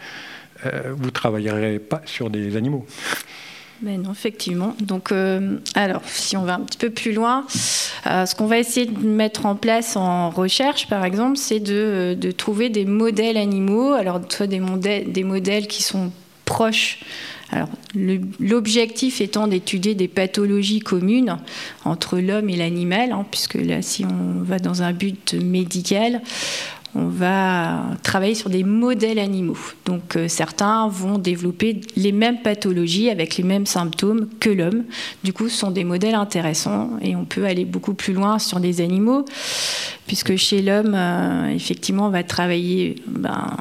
vous 0.63 1.07
ne 1.07 1.11
travaillerez 1.11 1.79
pas 1.79 2.01
sur 2.07 2.31
des 2.31 2.57
animaux. 2.57 2.87
Mais 3.83 3.99
non, 3.99 4.13
effectivement. 4.13 4.75
Donc, 4.81 5.13
alors, 5.75 6.01
si 6.07 6.39
on 6.39 6.45
va 6.45 6.55
un 6.55 6.61
petit 6.61 6.79
peu 6.79 6.89
plus 6.89 7.13
loin, 7.13 7.45
ce 7.49 8.35
qu'on 8.35 8.47
va 8.47 8.59
essayer 8.59 8.87
de 8.87 8.99
mettre 8.99 9.45
en 9.45 9.57
place 9.57 9.97
en 9.97 10.31
recherche, 10.31 10.89
par 10.89 11.05
exemple, 11.05 11.37
c'est 11.37 11.61
de, 11.61 12.17
de, 12.19 12.31
trouver 12.31 12.71
des 12.71 12.87
modèles 12.87 13.37
animaux. 13.37 13.93
Alors, 13.93 14.21
soit 14.31 14.47
des 14.47 14.61
modèles 14.61 15.67
qui 15.67 15.83
sont 15.83 16.13
proches 16.47 17.01
l'objectif 18.41 19.21
étant 19.21 19.47
d'étudier 19.47 19.95
des 19.95 20.09
pathologies 20.09 20.81
communes 20.81 21.39
entre 21.85 22.19
l'homme 22.19 22.49
et 22.49 22.57
l'animal, 22.57 23.13
hein, 23.13 23.25
puisque 23.31 23.55
là, 23.55 23.83
si 23.83 24.05
on 24.05 24.43
va 24.43 24.59
dans 24.59 24.83
un 24.83 24.93
but 24.93 25.35
médical, 25.35 26.21
on 26.97 27.09
va 27.09 27.83
travailler 28.03 28.35
sur 28.35 28.51
des 28.51 28.63
modèles 28.63 29.19
animaux. 29.19 29.59
Donc 29.85 30.17
euh, 30.17 30.29
certains 30.29 30.89
vont 30.89 31.19
développer 31.19 31.81
les 31.97 32.13
mêmes 32.13 32.41
pathologies 32.41 33.11
avec 33.11 33.37
les 33.37 33.43
mêmes 33.43 33.67
symptômes 33.67 34.29
que 34.39 34.51
l'homme. 34.51 34.85
Du 35.25 35.33
coup, 35.33 35.49
ce 35.49 35.59
sont 35.59 35.71
des 35.71 35.85
modèles 35.85 36.15
intéressants 36.15 36.91
et 37.03 37.17
on 37.17 37.25
peut 37.25 37.47
aller 37.47 37.65
beaucoup 37.65 37.95
plus 37.95 38.13
loin 38.13 38.39
sur 38.39 38.61
les 38.61 38.81
animaux, 38.81 39.25
puisque 40.07 40.37
chez 40.37 40.63
l'homme, 40.63 40.95
euh, 40.95 41.49
effectivement, 41.49 42.07
on 42.07 42.11
va 42.11 42.23
travailler 42.23 43.03
ben, 43.09 43.57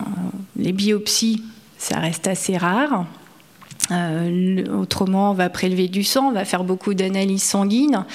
les 0.55 0.71
biopsies, 0.71 1.41
ça 1.77 1.99
reste 1.99 2.27
assez 2.27 2.55
rare. 2.57 3.05
Euh, 3.91 4.65
autrement, 4.75 5.31
on 5.31 5.33
va 5.33 5.49
prélever 5.49 5.87
du 5.87 6.03
sang, 6.03 6.29
on 6.29 6.31
va 6.31 6.45
faire 6.45 6.63
beaucoup 6.63 6.93
d'analyses 6.93 7.43
sanguines, 7.43 8.05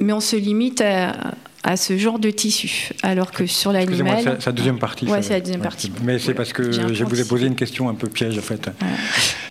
mais 0.00 0.12
on 0.12 0.20
se 0.20 0.36
limite 0.36 0.82
à, 0.82 1.76
ce 1.76 1.96
genre 1.96 2.18
de 2.18 2.30
tissu. 2.30 2.90
Alors 3.02 3.30
que 3.30 3.46
sur 3.46 3.72
l'animal. 3.72 4.36
C'est 4.38 4.46
la 4.46 4.52
deuxième 4.52 4.78
partie. 4.78 5.06
Oui, 5.08 5.18
c'est 5.22 5.34
la 5.34 5.40
deuxième 5.40 5.62
partie. 5.62 5.90
Mais 6.02 6.18
c'est 6.18 6.34
parce 6.34 6.52
que 6.52 6.70
je 6.72 7.04
vous 7.04 7.20
ai 7.20 7.24
posé 7.24 7.46
une 7.46 7.54
question 7.54 7.88
un 7.88 7.94
peu 7.94 8.08
piège, 8.08 8.38
en 8.38 8.42
fait. 8.42 8.68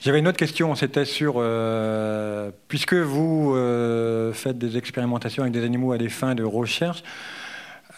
J'avais 0.02 0.20
une 0.20 0.28
autre 0.28 0.38
question, 0.38 0.76
c'était 0.76 1.06
sur. 1.06 1.36
Euh, 1.38 2.52
puisque 2.68 2.94
vous 2.94 3.54
euh, 3.56 4.34
faites 4.34 4.58
des 4.58 4.78
expérimentations 4.78 5.44
avec 5.44 5.54
des 5.54 5.64
animaux 5.64 5.94
à 5.94 5.98
des 5.98 6.10
fins 6.10 6.36
de 6.36 6.44
recherche, 6.44 7.04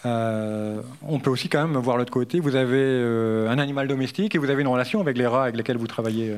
on 0.04 1.18
peut 1.20 1.30
aussi 1.30 1.48
quand 1.48 1.66
même 1.66 1.76
voir 1.78 1.96
l'autre 1.96 2.12
côté. 2.12 2.38
Vous 2.38 2.54
avez 2.54 3.02
un 3.48 3.58
animal 3.58 3.88
domestique 3.88 4.36
et 4.36 4.38
vous 4.38 4.50
avez 4.50 4.62
une 4.62 4.68
relation 4.68 5.00
avec 5.00 5.18
les 5.18 5.26
rats 5.26 5.42
avec 5.42 5.56
lesquels 5.56 5.78
vous 5.78 5.88
travaillez. 5.88 6.36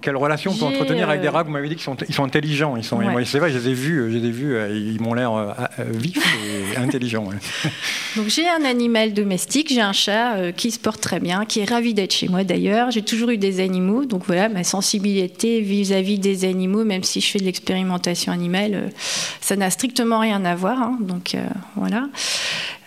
Quelle 0.00 0.16
relation 0.16 0.52
on 0.52 0.56
peut 0.56 0.64
entretenir 0.64 1.08
avec 1.08 1.22
des 1.22 1.28
rats 1.28 1.42
Vous 1.42 1.50
m'avez 1.50 1.68
dit 1.68 1.76
qu'ils 1.76 1.84
sont, 1.84 1.96
ils 2.08 2.14
sont 2.14 2.24
intelligents. 2.24 2.76
Ils 2.76 2.84
sont, 2.84 3.00
c'est 3.24 3.38
vrai, 3.38 3.50
je 3.50 3.58
les 3.58 3.68
ai 3.68 3.74
vus, 3.74 4.10
je 4.10 4.18
les 4.18 4.28
ai 4.28 4.30
vus 4.30 4.56
euh, 4.62 4.68
ils 4.76 5.00
m'ont 5.00 5.14
l'air 5.14 5.32
euh, 5.34 5.52
euh, 5.78 5.84
vifs 5.90 6.18
et 6.74 6.76
intelligents. 6.76 7.28
Donc 8.16 8.28
j'ai 8.28 8.48
un 8.48 8.64
animal 8.64 9.12
domestique, 9.12 9.72
j'ai 9.72 9.80
un 9.80 9.92
chat 9.92 10.52
qui 10.52 10.70
se 10.70 10.78
porte 10.78 11.00
très 11.00 11.20
bien, 11.20 11.44
qui 11.44 11.60
est 11.60 11.68
ravi 11.68 11.94
d'être 11.94 12.12
chez 12.12 12.28
moi 12.28 12.44
d'ailleurs. 12.44 12.90
J'ai 12.90 13.02
toujours 13.02 13.30
eu 13.30 13.38
des 13.38 13.60
animaux, 13.60 14.04
donc 14.04 14.24
voilà, 14.26 14.48
ma 14.48 14.64
sensibilité 14.64 15.60
vis-à-vis 15.60 16.18
des 16.18 16.44
animaux, 16.44 16.84
même 16.84 17.02
si 17.04 17.20
je 17.20 17.30
fais 17.30 17.38
de 17.38 17.44
l'expérimentation 17.44 18.32
animale, 18.32 18.90
ça 19.40 19.56
n'a 19.56 19.70
strictement 19.70 20.20
rien 20.20 20.44
à 20.44 20.54
voir. 20.54 20.80
Hein. 20.80 20.98
donc 21.00 21.36
voilà. 21.76 22.08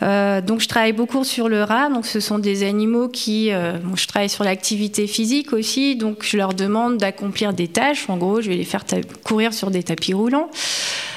Euh, 0.06 0.40
donc 0.40 0.62
je 0.62 0.68
travaille 0.68 0.94
beaucoup 0.94 1.24
sur 1.24 1.50
le 1.50 1.64
rat. 1.64 1.90
Donc 1.90 2.06
ce 2.06 2.20
sont 2.20 2.40
des 2.40 2.64
animaux 2.64 3.08
qui, 3.10 3.52
euh, 3.52 3.78
je 3.96 4.08
travaille 4.08 4.30
sur 4.30 4.44
l'activité 4.44 5.08
physique 5.08 5.52
aussi. 5.54 5.96
Donc 5.96 6.24
je 6.24 6.38
leur 6.38 6.54
demande 6.54 6.98
d'accomplir 6.98 7.54
des 7.54 7.68
tâches. 7.68 8.10
En 8.10 8.18
gros, 8.18 8.42
je 8.42 8.50
vais 8.50 8.56
les 8.56 8.66
faire 8.66 8.86
courir 9.24 9.54
sur 9.54 9.72
des 9.72 9.84
tapis 9.84 10.14
roulants. 10.14 10.50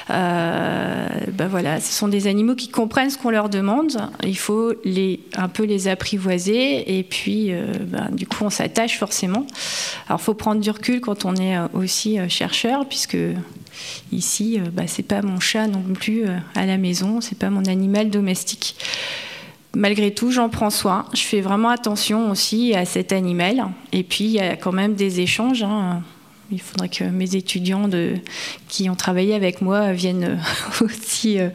Euh, 0.09 1.07
ben 1.31 1.47
voilà, 1.47 1.79
ce 1.79 1.93
sont 1.93 2.07
des 2.07 2.27
animaux 2.27 2.55
qui 2.55 2.69
comprennent 2.69 3.09
ce 3.09 3.17
qu'on 3.17 3.29
leur 3.29 3.49
demande. 3.49 3.97
Il 4.23 4.37
faut 4.37 4.73
les, 4.83 5.21
un 5.35 5.49
peu 5.49 5.63
les 5.63 5.87
apprivoiser 5.87 6.97
et 6.97 7.03
puis 7.03 7.51
ben, 7.85 8.09
du 8.11 8.25
coup 8.25 8.43
on 8.43 8.49
s'attache 8.49 8.97
forcément. 8.97 9.45
Alors 10.07 10.19
il 10.19 10.23
faut 10.23 10.33
prendre 10.33 10.61
du 10.61 10.69
recul 10.71 11.01
quand 11.01 11.25
on 11.25 11.35
est 11.35 11.57
aussi 11.73 12.17
chercheur 12.29 12.87
puisque 12.87 13.17
Ici, 14.11 14.59
euh, 14.59 14.69
bah, 14.71 14.83
c'est 14.87 15.03
pas 15.03 15.21
mon 15.21 15.39
chat 15.39 15.67
non 15.67 15.81
plus 15.93 16.25
euh, 16.25 16.37
à 16.55 16.65
la 16.65 16.77
maison, 16.77 17.21
c'est 17.21 17.37
pas 17.37 17.49
mon 17.49 17.65
animal 17.65 18.09
domestique. 18.09 18.75
Malgré 19.75 20.13
tout, 20.13 20.31
j'en 20.31 20.49
prends 20.49 20.71
soin. 20.71 21.05
Je 21.13 21.21
fais 21.21 21.41
vraiment 21.41 21.69
attention 21.69 22.31
aussi 22.31 22.73
à 22.73 22.85
cet 22.85 23.11
animal. 23.11 23.67
Et 23.91 24.03
puis, 24.03 24.25
il 24.25 24.31
y 24.31 24.39
a 24.39 24.55
quand 24.55 24.71
même 24.71 24.95
des 24.95 25.19
échanges. 25.19 25.63
Hein. 25.63 26.01
Il 26.51 26.61
faudrait 26.61 26.89
que 26.89 27.03
mes 27.03 27.35
étudiants 27.35 27.89
qui 28.67 28.89
ont 28.89 28.95
travaillé 28.95 29.35
avec 29.35 29.61
moi 29.61 29.93
viennent 29.93 30.39
aussi 30.81 31.39
euh, 31.39 31.49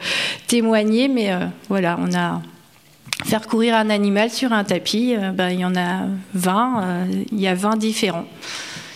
témoigner. 0.46 1.08
Mais 1.08 1.30
voilà, 1.68 1.98
on 2.00 2.14
a 2.14 2.42
faire 3.24 3.46
courir 3.46 3.74
un 3.74 3.90
animal 3.90 4.30
sur 4.30 4.52
un 4.52 4.64
tapis. 4.64 5.14
Bah, 5.34 5.52
il 5.52 5.60
y 5.60 5.64
en 5.64 5.74
a 5.76 6.06
20. 6.34 7.06
il 7.32 7.40
y 7.40 7.48
a 7.48 7.54
20 7.54 7.76
différents. 7.76 8.26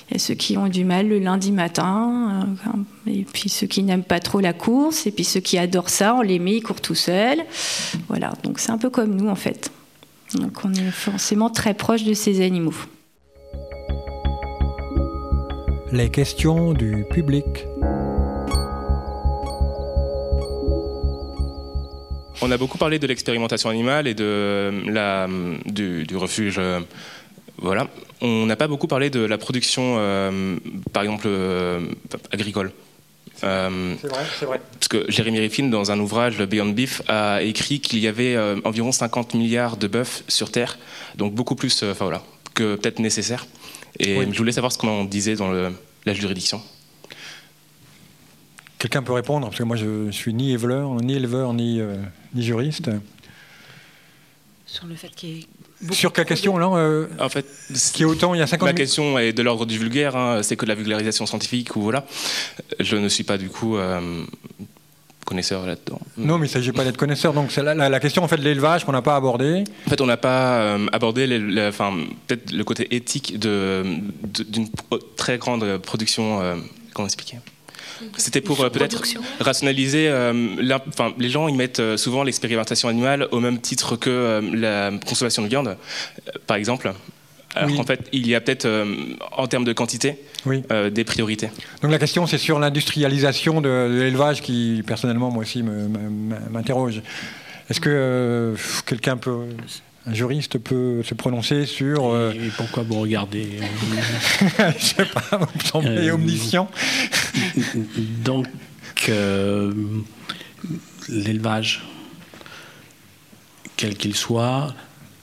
Il 0.08 0.14
y 0.14 0.16
a 0.16 0.18
ceux 0.18 0.34
qui 0.34 0.56
ont 0.56 0.68
du 0.68 0.84
mal 0.84 1.06
le 1.06 1.18
lundi 1.18 1.52
matin, 1.52 2.46
euh, 2.66 3.11
et 3.11 3.26
puis 3.30 3.50
ceux 3.50 3.66
qui 3.66 3.82
n'aiment 3.82 4.02
pas 4.02 4.20
trop 4.20 4.40
la 4.40 4.54
course, 4.54 5.06
et 5.06 5.11
puis 5.11 5.24
ceux 5.24 5.40
qui 5.40 5.58
adorent 5.58 5.90
ça, 5.90 6.14
on 6.14 6.22
les 6.22 6.38
met, 6.38 6.56
ils 6.56 6.62
courent 6.62 6.80
tout 6.80 6.94
seuls. 6.94 7.44
Voilà, 8.08 8.32
donc 8.42 8.58
c'est 8.58 8.70
un 8.70 8.78
peu 8.78 8.88
comme 8.88 9.14
nous 9.14 9.28
en 9.28 9.34
fait. 9.34 9.70
Donc 10.34 10.64
on 10.64 10.72
est 10.72 10.90
forcément 10.90 11.50
très 11.50 11.74
proche 11.74 12.04
de 12.04 12.14
ces 12.14 12.40
animaux. 12.40 12.74
Les 15.90 16.11
questions 16.11 16.74
du 16.74 17.07
public. 17.09 17.64
On 22.42 22.51
a 22.51 22.59
beaucoup 22.59 22.77
parlé 22.77 22.98
de 22.98 23.07
l'expérimentation 23.07 23.70
animale 23.70 24.07
et 24.07 24.12
de 24.12 24.70
la, 24.87 25.27
du, 25.64 26.05
refuge. 26.14 26.57
Euh, 26.59 26.81
voilà. 27.57 27.88
On 28.20 28.44
n'a 28.44 28.57
pas 28.57 28.68
beaucoup 28.68 28.87
parlé 28.87 29.09
de 29.09 29.20
la 29.20 29.38
production, 29.38 29.96
euh, 29.98 30.57
par 30.92 31.05
exemple, 31.05 31.24
euh, 31.27 31.81
agricole. 32.33 32.70
c'est 33.37 33.46
vrai, 33.46 34.24
c'est 34.38 34.44
vrai. 34.44 34.61
Parce 34.72 34.88
que 34.88 35.11
Jérémy 35.11 35.40
Riffin, 35.40 35.68
dans 35.68 35.90
un 35.90 35.98
ouvrage, 36.01 36.38
Beyond 36.38 36.70
Beef, 36.70 37.01
a 37.09 37.40
écrit 37.40 37.81
qu'il 37.81 38.01
y 38.01 38.09
avait 38.09 38.37
environ 38.64 38.92
50 38.92 39.33
milliards 39.33 39.79
de 39.79 39.87
bœufs 39.87 40.24
sur 40.29 40.53
Terre, 40.53 40.79
donc 41.16 41.35
beaucoup 41.35 41.55
plus 41.55 41.83
enfin, 41.83 42.05
voilà, 42.05 42.22
que 42.55 42.74
peut-être 42.74 42.98
nécessaire. 42.98 43.46
Et 43.98 44.16
je 44.31 44.38
voulais 44.38 44.53
savoir 44.53 44.72
ce 44.72 44.79
qu'on 44.79 45.05
disait 45.05 45.37
dans 45.37 45.51
la 45.53 46.14
juridiction. 46.14 46.62
Quelqu'un 48.79 49.03
peut 49.03 49.12
répondre, 49.12 49.46
parce 49.46 49.59
que 49.59 49.64
moi 49.64 49.77
je 49.77 50.07
ne 50.07 50.12
suis 50.12 50.33
ni 50.33 50.53
éleveur, 50.53 50.94
ni 50.94 51.14
éleveur, 51.14 51.53
ni, 51.53 51.81
euh, 51.81 51.96
ni 52.35 52.44
juriste. 52.44 52.90
Sur 54.66 54.87
le 54.87 54.94
fait 54.94 55.09
qu'il 55.09 55.31
y 55.31 55.40
ait 55.40 55.46
sur 55.92 56.12
quelle 56.12 56.24
question 56.24 56.59
là 56.59 56.68
euh, 56.77 57.07
En 57.20 57.29
fait, 57.29 57.46
qui 57.92 58.03
est 58.03 58.05
autant 58.05 58.35
il 58.35 58.38
y 58.38 58.42
a 58.42 58.46
50 58.46 58.68
Ma 58.68 58.72
question 58.72 59.18
est 59.18 59.33
de 59.33 59.42
l'ordre 59.42 59.64
du 59.64 59.79
vulgaire, 59.79 60.16
hein, 60.16 60.42
c'est 60.42 60.57
que 60.57 60.64
de 60.64 60.68
la 60.68 60.74
vulgarisation 60.74 61.24
scientifique 61.27 61.77
ou 61.77 61.81
voilà. 61.81 62.05
Je 62.81 62.96
ne 62.96 63.09
suis 63.09 63.24
pas 63.24 63.38
du 63.38 63.48
coup 63.48 63.77
euh, 63.77 64.24
connaisseur 65.29 65.67
là-dedans. 65.67 66.01
Non, 66.17 66.38
mais 66.38 66.47
il 66.47 66.51
ne 66.51 66.55
s'agit 66.55 66.73
pas 66.73 66.85
d'être 66.85 66.97
connaisseur. 66.97 67.33
Donc 67.33 67.53
c'est 67.53 67.62
la, 67.62 67.75
la, 67.75 68.01
question 68.01 68.25
en 68.25 68.29
fait 68.29 68.38
de 68.38 68.43
l'élevage 68.43 68.85
qu'on 68.85 68.93
n'a 68.93 69.03
pas 69.03 69.17
abordé. 69.17 69.64
En 69.87 69.91
fait, 69.91 70.01
on 70.01 70.07
n'a 70.07 70.17
pas 70.17 70.77
abordé 70.93 71.27
enfin, 71.69 71.93
peut-être 72.27 72.51
le 72.51 72.64
côté 72.64 72.95
éthique 72.95 73.38
d'une 73.38 74.69
très 75.17 75.38
grande 75.38 75.79
production. 75.79 76.41
comment 76.95 77.07
expliquer? 77.07 77.38
C'était 78.17 78.41
pour 78.41 78.61
euh, 78.61 78.71
peut-être 78.71 79.03
rationaliser. 79.41 80.09
Euh, 80.09 80.79
enfin, 80.88 81.12
les 81.19 81.29
gens 81.29 81.49
ils 81.49 81.57
mettent 81.57 81.81
euh, 81.81 81.97
souvent 81.97 82.23
l'expérimentation 82.23 82.88
animale 82.88 83.29
au 83.31 83.41
même 83.41 83.61
titre 83.61 83.97
que 83.97 84.41
la 84.55 84.93
consommation 85.07 85.43
de 85.43 85.49
viande, 85.49 85.77
par 86.47 86.57
exemple. 86.57 86.93
Alors 87.54 87.74
qu'en 87.76 87.84
fait, 87.84 88.08
il 88.12 88.26
y 88.28 88.34
a 88.34 88.40
peut-être, 88.40 88.68
en 89.32 89.46
termes 89.46 89.64
de 89.64 89.72
quantité, 89.72 90.18
des 90.46 91.04
priorités. 91.04 91.50
Donc 91.82 91.90
la 91.90 91.98
question, 91.98 92.26
c'est 92.26 92.38
sur 92.38 92.58
l'industrialisation 92.58 93.61
de, 93.61 93.88
l'élevage 94.00 94.42
qui, 94.42 94.82
personnellement, 94.87 95.30
moi 95.30 95.42
aussi, 95.42 95.62
m'interroge. 96.50 97.02
Est-ce 97.70 97.80
que 97.80 98.54
quelqu'un 98.87 99.16
peut 99.16 99.46
un 100.08 100.14
juriste 100.14 100.58
peut 100.58 101.02
se 101.02 101.14
prononcer 101.14 101.66
sur. 101.66 102.06
Euh, 102.06 102.32
et, 102.32 102.48
pourquoi 102.56 102.82
vous 102.82 103.00
regardez 103.00 103.61
euh, 104.61 104.72
Je 104.78 104.84
sais 104.84 105.04
pas, 105.04 105.37
vous 105.37 105.46
me 105.54 105.64
semblez 105.64 106.08
euh, 106.08 106.14
omniscient. 106.14 106.70
Donc, 108.24 108.46
l'élevage, 111.08 111.84
quel 113.76 113.96
qu'il 113.96 114.14
soit, 114.16 114.74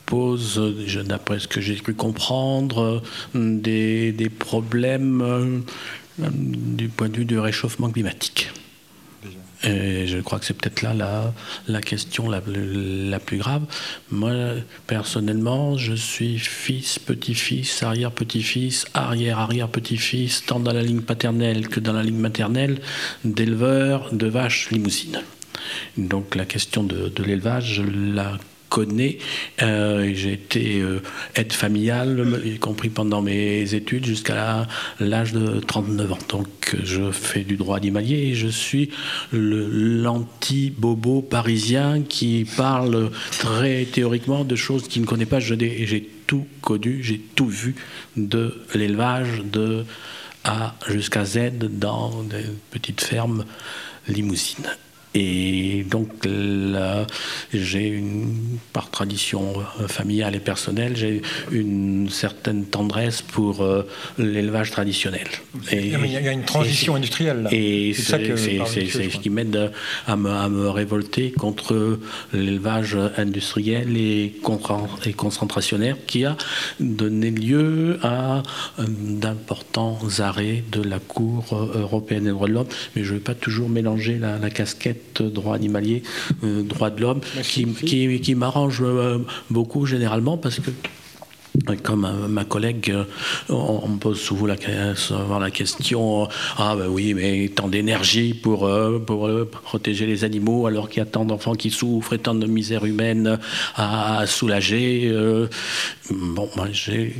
pose, 0.06 0.62
d'après 1.06 1.40
ce 1.40 1.48
que 1.48 1.62
j'ai 1.62 1.76
cru 1.76 1.94
comprendre, 1.94 3.02
des, 3.34 4.12
des 4.12 4.30
problèmes 4.30 5.64
du 6.18 6.90
point 6.90 7.10
de 7.10 7.18
vue 7.18 7.26
du 7.26 7.40
réchauffement 7.40 7.90
climatique. 7.90 8.50
Et 9.64 10.06
je 10.06 10.20
crois 10.20 10.38
que 10.38 10.46
c'est 10.46 10.54
peut-être 10.54 10.84
là 10.84 10.94
la, 10.94 11.34
la 11.68 11.82
question 11.82 12.30
la, 12.30 12.42
la, 12.46 13.20
plus 13.20 13.38
grave. 13.38 13.64
Moi, 14.12 14.32
personnellement, 14.86 15.76
je 15.76 15.94
suis 15.94 16.38
fils, 16.38 17.00
petit-fils, 17.00 17.82
arrière-petit-fils, 17.82 18.86
arrière-arrière-petit-fils, 18.94 20.46
tant 20.46 20.60
dans 20.60 20.74
la 20.74 20.84
ligne 20.84 21.02
paternelle 21.02 21.68
que 21.68 21.80
dans 21.80 21.94
la 21.94 22.04
ligne 22.04 22.20
maternelle, 22.20 22.80
d'éleveurs 23.24 24.14
de 24.14 24.28
vaches 24.28 24.70
limousines. 24.70 25.22
Donc 25.98 26.36
la 26.36 26.46
question 26.46 26.84
de, 26.84 27.10
de 27.10 27.24
l'élevage, 27.24 27.76
je 27.76 27.82
la 27.82 28.38
connais. 28.76 29.20
Euh, 29.62 30.12
j'ai 30.14 30.34
été 30.34 30.82
euh, 30.82 31.00
aide 31.36 31.54
familiale, 31.54 32.42
y 32.44 32.60
compris 32.60 32.90
pendant 32.90 33.22
mes 33.22 33.74
études, 33.74 34.06
jusqu'à 34.06 34.68
l'âge 35.00 35.32
de 35.32 35.62
39 35.62 36.12
ans. 36.12 36.18
Donc 36.28 36.76
je 36.84 37.10
fais 37.12 37.46
du 37.46 37.56
droit 37.56 37.78
animalier 37.78 38.18
et 38.18 38.36
je 38.36 38.50
suis 38.50 38.90
l'anti-bobo 39.32 41.22
parisien 41.22 42.02
qui 42.02 42.46
parle 42.58 43.12
très 43.40 43.86
théoriquement 43.86 44.44
de 44.44 44.58
choses 44.58 44.90
qu'il 44.90 45.04
ne 45.04 45.08
connaît 45.08 45.26
pas. 45.26 45.40
J'ai 45.40 46.10
tout 46.28 46.46
connu, 46.60 47.02
j'ai 47.02 47.20
tout 47.20 47.48
vu 47.48 47.76
de 48.18 48.62
l'élevage 48.74 49.42
de 49.46 49.86
A 50.44 50.76
jusqu'à 50.90 51.24
Z 51.24 51.60
dans 51.60 52.24
des 52.24 52.44
petites 52.72 53.02
fermes 53.02 53.46
limousines. 54.10 54.68
Et 55.16 55.86
donc 55.90 56.10
j'ai 57.54 57.88
une, 57.88 58.58
par 58.74 58.90
tradition 58.92 59.54
euh, 59.80 59.88
familiale 59.88 60.36
et 60.36 60.40
personnelle, 60.40 60.96
j'ai 60.96 61.22
une 61.52 62.10
certaine 62.10 62.66
tendresse 62.66 63.22
pour 63.22 63.64
euh, 63.64 63.88
l'élevage 64.18 64.72
traditionnel. 64.72 65.28
Et, 65.72 65.88
il 65.88 66.12
y 66.12 66.28
a 66.28 66.32
une 66.32 66.44
transition 66.44 66.96
industrielle 66.96 67.44
là. 67.44 67.50
Et 67.54 67.94
c'est 67.94 68.36
ce 68.36 69.18
qui 69.18 69.30
m'aide 69.30 69.72
à 70.06 70.16
me, 70.18 70.30
à 70.30 70.50
me, 70.50 70.70
révolter 70.70 71.32
contre 71.32 72.00
l'élevage 72.34 72.98
industriel 73.18 73.96
et, 73.96 74.34
et 75.06 75.14
concentrationnaire 75.14 75.96
qui 76.06 76.26
a 76.26 76.36
donné 76.82 77.32
lieu 77.32 78.00
à 78.04 78.44
euh, 78.80 78.86
d'importants 78.88 80.00
arrêts 80.20 80.64
de 80.72 80.82
la 80.82 81.00
Cour 81.00 81.46
européenne 81.76 82.26
des 82.26 82.32
droits 82.32 82.48
de 82.48 82.54
l'homme. 82.54 82.68
Mais 82.96 83.04
je 83.04 83.14
ne 83.14 83.18
vais 83.18 83.24
pas 83.24 83.36
toujours 83.36 83.70
mélanger 83.70 84.18
la, 84.18 84.38
la 84.38 84.50
casquette 84.50 85.05
droit 85.22 85.56
animalier, 85.56 86.04
euh, 86.44 86.64
droit 86.64 86.90
de 86.90 87.02
l'homme, 87.02 87.22
qui, 87.44 87.66
qui, 87.66 88.36
m'arrange 88.36 88.82
euh, 88.82 89.20
beaucoup 89.50 89.86
généralement 89.86 90.38
parce 90.38 90.60
que 90.60 90.72
comme 91.84 92.28
ma 92.28 92.44
collègue, 92.44 92.92
euh, 92.92 93.06
on 93.50 93.88
me 93.88 93.98
pose 93.98 94.20
souvent 94.20 94.46
la, 94.46 94.56
la 95.40 95.52
question 95.52 96.28
Ah, 96.58 96.76
ben 96.78 96.88
oui, 96.90 97.14
mais 97.14 97.50
tant 97.56 97.70
d'énergie 97.70 98.34
pour, 98.34 98.70
pour 99.08 99.30
protéger 99.64 100.06
les 100.06 100.26
animaux 100.26 100.68
alors 100.68 100.90
qu'il 100.90 101.00
y 101.00 101.02
a 101.02 101.06
tant 101.06 101.24
d'enfants 101.24 101.56
qui 101.56 101.70
souffrent 101.70 102.12
et 102.12 102.20
tant 102.20 102.36
de 102.36 102.46
misère 102.46 102.84
humaine 102.84 103.40
à, 103.78 104.26
soulager. 104.28 105.10
bon, 106.12 106.50
moi, 106.58 106.68
j'ai 106.74 107.16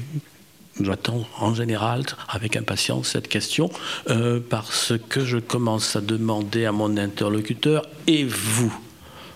J'attends 0.82 1.26
en 1.40 1.54
général 1.54 2.04
avec 2.28 2.58
impatience 2.58 3.10
cette 3.10 3.30
question 3.30 3.70
euh, 4.10 4.42
parce 4.50 4.92
que 5.08 5.24
je 5.24 5.38
commence 5.38 5.96
à 5.96 6.02
demander 6.02 6.66
à 6.66 6.74
mon 6.74 6.98
interlocuteur 6.98 7.88
et 8.08 8.26
vous, 8.26 8.74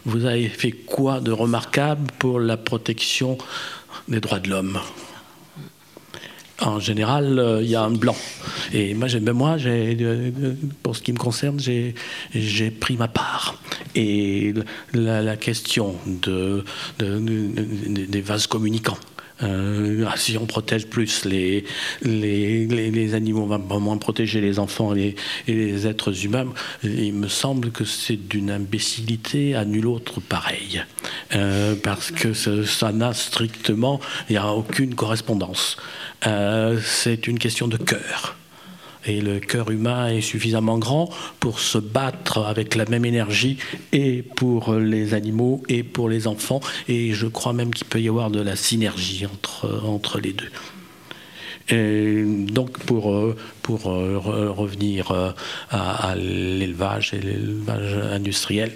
vous 0.05 0.25
avez 0.25 0.49
fait 0.49 0.71
quoi 0.71 1.21
de 1.21 1.31
remarquable 1.31 2.11
pour 2.19 2.41
la 2.41 2.57
protection 2.57 3.37
des 4.09 4.19
droits 4.19 4.39
de 4.39 4.49
l'homme? 4.49 4.79
En 6.61 6.81
général, 6.81 7.39
euh, 7.39 7.63
il 7.63 7.69
y 7.69 7.75
a 7.75 7.83
un 7.83 7.91
blanc. 7.91 8.17
Et 8.73 8.93
moi, 8.93 9.07
ben 9.21 9.31
moi 9.31 9.55
euh, 9.65 10.31
pour 10.83 10.93
ce 10.97 11.01
qui 11.01 11.13
me 11.13 11.17
concerne, 11.17 11.57
j'ai 11.57 12.71
pris 12.71 12.97
ma 12.97 13.07
part. 13.07 13.55
Et 13.95 14.53
la, 14.93 15.37
question 15.37 15.95
de, 16.05 16.65
des 16.99 18.21
vases 18.21 18.47
communicants, 18.47 18.97
euh, 19.43 20.05
ah, 20.07 20.15
si 20.17 20.37
on 20.37 20.45
protège 20.45 20.87
plus 20.87 21.25
les, 21.25 21.63
les, 22.01 22.65
les, 22.67 23.13
animaux, 23.15 23.43
on 23.43 23.47
va 23.47 23.57
moins 23.57 23.97
protéger 23.97 24.41
les 24.41 24.59
enfants 24.59 24.95
et 24.95 25.15
les, 25.47 25.87
êtres 25.87 26.25
humains. 26.25 26.47
Il 26.83 27.13
me 27.13 27.27
semble 27.27 27.71
que 27.71 27.85
c'est 27.85 28.17
d'une 28.17 28.51
imbécilité 28.51 29.55
à 29.55 29.65
nul 29.65 29.87
autre 29.87 30.19
pareil. 30.19 30.83
Euh, 31.35 31.75
parce 31.81 32.11
que 32.11 32.33
ça 32.33 32.91
n'a 32.91 33.13
strictement, 33.13 33.99
il 34.29 34.33
n'y 34.33 34.37
a 34.37 34.53
aucune 34.53 34.95
correspondance. 34.95 35.77
Euh, 36.27 36.79
c'est 36.83 37.27
une 37.27 37.39
question 37.39 37.67
de 37.67 37.77
cœur. 37.77 38.38
Et 39.05 39.21
le 39.21 39.39
cœur 39.39 39.71
humain 39.71 40.09
est 40.09 40.21
suffisamment 40.21 40.77
grand 40.77 41.09
pour 41.39 41.59
se 41.59 41.77
battre 41.77 42.39
avec 42.39 42.75
la 42.75 42.85
même 42.85 43.05
énergie 43.05 43.57
et 43.93 44.21
pour 44.21 44.73
les 44.73 45.13
animaux 45.13 45.63
et 45.69 45.83
pour 45.83 46.09
les 46.09 46.27
enfants. 46.27 46.59
Et 46.87 47.13
je 47.13 47.27
crois 47.27 47.53
même 47.53 47.73
qu'il 47.73 47.87
peut 47.87 48.01
y 48.01 48.09
avoir 48.09 48.29
de 48.29 48.41
la 48.41 48.55
synergie 48.55 49.25
entre, 49.25 49.83
entre 49.85 50.19
les 50.19 50.33
deux. 50.33 50.51
Donc 51.71 52.79
pour, 52.79 53.15
pour 53.61 53.83
revenir 53.83 55.35
à, 55.69 56.15
l'élevage 56.15 57.13
et 57.13 57.19
l'élevage 57.19 57.95
industriel, 58.11 58.73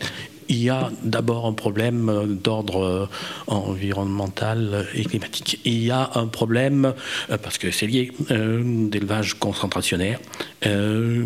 il 0.49 0.63
y 0.63 0.69
a 0.69 0.91
d'abord 1.03 1.45
un 1.45 1.53
problème 1.53 2.37
d'ordre 2.41 3.09
environnemental 3.47 4.87
et 4.93 5.03
climatique. 5.05 5.59
Il 5.65 5.83
y 5.83 5.91
a 5.91 6.11
un 6.15 6.27
problème, 6.27 6.93
parce 7.41 7.57
que 7.57 7.71
c'est 7.71 7.87
lié, 7.87 8.11
d'élevage 8.29 9.35
concentrationnaire, 9.35 10.19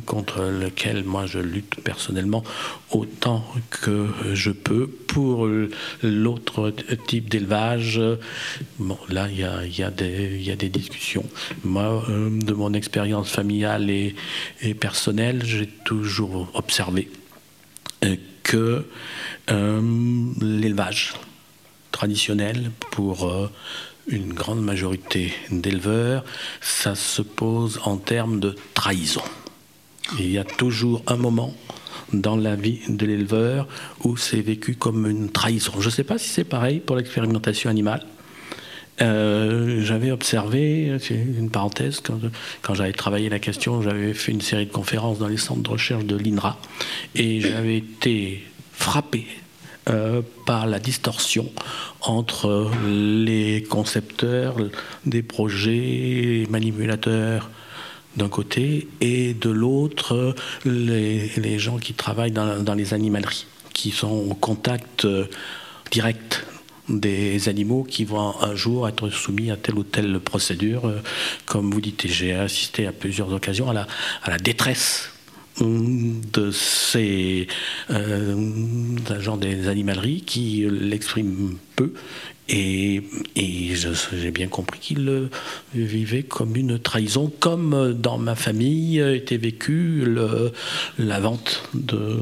contre 0.05 0.43
lequel 0.43 1.03
moi 1.03 1.25
je 1.25 1.39
lutte 1.39 1.75
personnellement 1.83 2.43
autant 2.91 3.45
que 3.69 4.07
je 4.33 4.51
peux. 4.51 4.87
Pour 4.87 5.47
l'autre 6.03 6.73
type 7.07 7.29
d'élevage, 7.29 7.99
bon, 8.77 8.97
là, 9.09 9.27
il 9.31 9.39
y 9.39 9.83
a, 9.83 9.91
des 9.91 10.69
discussions. 10.69 11.25
Moi, 11.63 12.05
de 12.07 12.53
mon 12.53 12.73
expérience 12.73 13.29
familiale 13.29 13.89
et, 13.89 14.15
et 14.61 14.73
personnelle, 14.73 15.43
j'ai 15.43 15.67
toujours 15.67 16.49
observé 16.53 17.09
que 18.47 18.85
euh, 19.51 20.31
l'élevage 20.41 21.13
traditionnel 21.91 22.71
pour 22.91 23.27
euh, 23.27 23.51
une 24.07 24.33
grande 24.33 24.63
majorité 24.63 25.33
d'éleveurs, 25.51 26.23
ça 26.61 26.95
se 26.95 27.21
pose 27.21 27.79
en 27.83 27.97
termes 27.97 28.39
de 28.39 28.55
trahison. 28.73 29.21
il 30.17 30.31
y 30.31 30.37
a 30.37 30.45
toujours 30.45 31.03
un 31.07 31.17
moment 31.17 31.53
dans 32.13 32.37
la 32.37 32.55
vie 32.55 32.79
de 32.87 33.05
l'éleveur 33.05 33.67
où 34.05 34.15
c'est 34.15 34.39
vécu 34.39 34.75
comme 34.75 35.05
une 35.05 35.29
trahison. 35.29 35.73
Je 35.79 35.87
ne 35.87 35.91
sais 35.91 36.05
pas 36.05 36.17
si 36.17 36.29
c'est 36.29 36.45
pareil 36.45 36.79
pour 36.79 36.95
l'expérimentation 36.95 37.69
animale. 37.69 38.05
Euh, 39.01 39.81
j'avais 39.83 40.11
observé, 40.11 40.97
c'est 40.99 41.13
une 41.13 41.49
parenthèse, 41.49 42.01
quand, 42.61 42.73
j'avais 42.73 42.93
travaillé 42.93 43.29
la 43.29 43.39
question, 43.39 43.81
j'avais 43.81 44.13
fait 44.13 44.31
une 44.31 44.41
série 44.41 44.65
de 44.65 44.71
conférences 44.71 45.19
dans 45.19 45.27
les 45.27 45.37
centres 45.37 45.61
de 45.61 45.69
recherche 45.69 46.05
de 46.05 46.15
l'INRA 46.15 46.57
et 47.13 47.41
j'avais 47.41 47.77
été 47.77 48.43
frappé 48.73 49.27
euh, 49.89 50.21
par 50.45 50.65
la 50.65 50.79
distorsion 50.79 51.51
entre 52.01 52.71
les 52.87 53.63
concepteurs 53.69 54.55
des 55.05 55.21
projets, 55.21 55.71
les 55.71 56.47
manipulateurs 56.49 57.49
d'un 58.15 58.29
côté 58.29 58.87
et 58.99 59.35
de 59.35 59.51
l'autre 59.51 60.33
les, 60.65 61.59
gens 61.59 61.77
qui 61.77 61.93
travaillent 61.93 62.31
dans, 62.31 62.63
dans, 62.63 62.73
les 62.73 62.95
animaleries, 62.95 63.45
qui 63.73 63.91
sont 63.91 64.31
en 64.31 64.33
contact 64.33 65.05
euh, 65.05 65.25
direct 65.91 66.46
des 66.89 67.49
animaux 67.49 67.83
qui 67.83 68.05
vont 68.05 68.33
un 68.41 68.55
jour 68.55 68.87
être 68.87 69.09
soumis 69.09 69.51
à 69.51 69.57
telle 69.57 69.75
ou 69.75 69.83
telle 69.83 70.19
procédure. 70.19 70.85
Euh, 70.85 70.99
comme 71.45 71.71
vous 71.71 71.81
dites, 71.81 72.07
j'ai 72.07 72.33
assisté 72.33 72.87
à 72.87 72.91
plusieurs 72.91 73.31
occasions 73.33 73.69
à 73.69 73.73
la, 73.73 74.37
détresse 74.37 75.11
de 75.59 76.51
ces 76.51 77.47
euh, 77.89 78.95
agents 79.09 79.37
des 79.37 79.67
animaleries 79.67 80.21
qui 80.21 80.67
l'expriment 80.69 81.57
peu 81.75 81.93
et, 82.49 83.03
j'ai 84.13 84.31
bien 84.31 84.47
compris 84.47 84.79
qu'il 84.79 85.05
le 85.05 85.29
vivait 85.73 86.23
comme 86.23 86.55
une 86.55 86.79
trahison, 86.79 87.31
comme 87.39 87.93
dans 87.93 88.17
ma 88.17 88.35
famille 88.35 88.99
était 88.99 89.37
vécue 89.37 90.05
la 90.97 91.19
vente 91.19 91.63
de, 91.73 92.17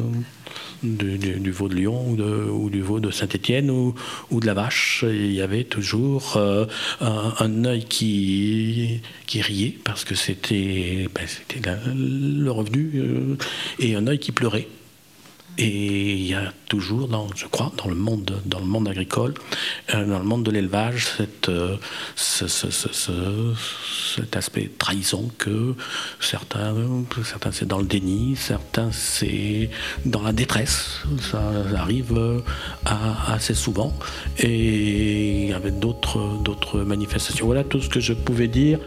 du, 0.84 1.18
du, 1.18 1.52
veau 1.52 1.68
de 1.68 1.76
Lyon 1.76 2.18
ou, 2.18 2.70
du 2.70 2.82
veau 2.82 3.00
de 3.00 3.12
Saint-Étienne 3.12 3.70
ou, 3.70 3.94
de 4.32 4.46
la 4.46 4.54
vache. 4.54 5.06
il 5.08 5.34
y 5.34 5.42
avait 5.42 5.64
toujours 5.64 6.38
euh, 6.38 6.66
un, 7.02 7.34
un, 7.40 7.66
œil 7.66 7.86
qui, 7.86 9.02
qui 9.26 9.42
riait 9.42 9.78
parce 9.84 10.04
que 10.04 10.16
c'était 10.16 11.08
ben, 11.14 11.80
le 11.96 12.50
revenu 12.50 12.92
euh, 12.96 13.38
et 13.80 13.96
un 13.96 14.08
œil 14.08 14.20
qui 14.20 14.32
pleurait. 14.32 14.68
Et 15.58 16.14
il 16.14 16.28
y 16.28 16.34
a 16.34 16.52
toujours, 16.68 17.10
je 17.36 17.46
crois, 17.46 17.72
dans 17.78 17.88
le 17.88 17.96
monde, 17.96 18.42
dans 18.46 18.60
le 18.60 18.66
monde 18.66 18.90
agricole, 18.90 19.34
euh, 19.94 20.06
dans 20.06 20.20
le 20.20 20.26
monde 20.26 20.44
de 20.44 20.52
l'élevage, 20.52 21.08
euh, 21.48 21.78
ce, 22.16 22.48
ce, 22.48 22.70
ce, 22.70 23.54
cet 24.16 24.36
aspect 24.36 24.70
trahison 24.78 25.32
que 25.38 25.76
certains, 26.20 26.76
certains 27.24 27.52
c'est 27.52 27.68
dans 27.68 27.78
le 27.78 27.86
déni, 27.86 28.36
certains 28.36 28.92
c'est 28.92 29.70
dans 30.06 30.22
la 30.22 30.34
détresse. 30.34 31.04
Ça 31.22 31.42
arrive 31.78 32.18
euh, 32.18 32.42
assez 33.28 33.54
souvent. 33.54 33.94
Et 34.40 35.54
avec 35.56 35.80
d'autres, 35.80 36.42
d'autres 36.44 36.82
manifestations. 36.82 37.46
Voilà 37.46 37.64
tout 37.64 37.82
ce 37.82 37.88
que 37.88 38.02
je 38.02 38.14
pouvais 38.14 38.50
dire. 38.50 38.80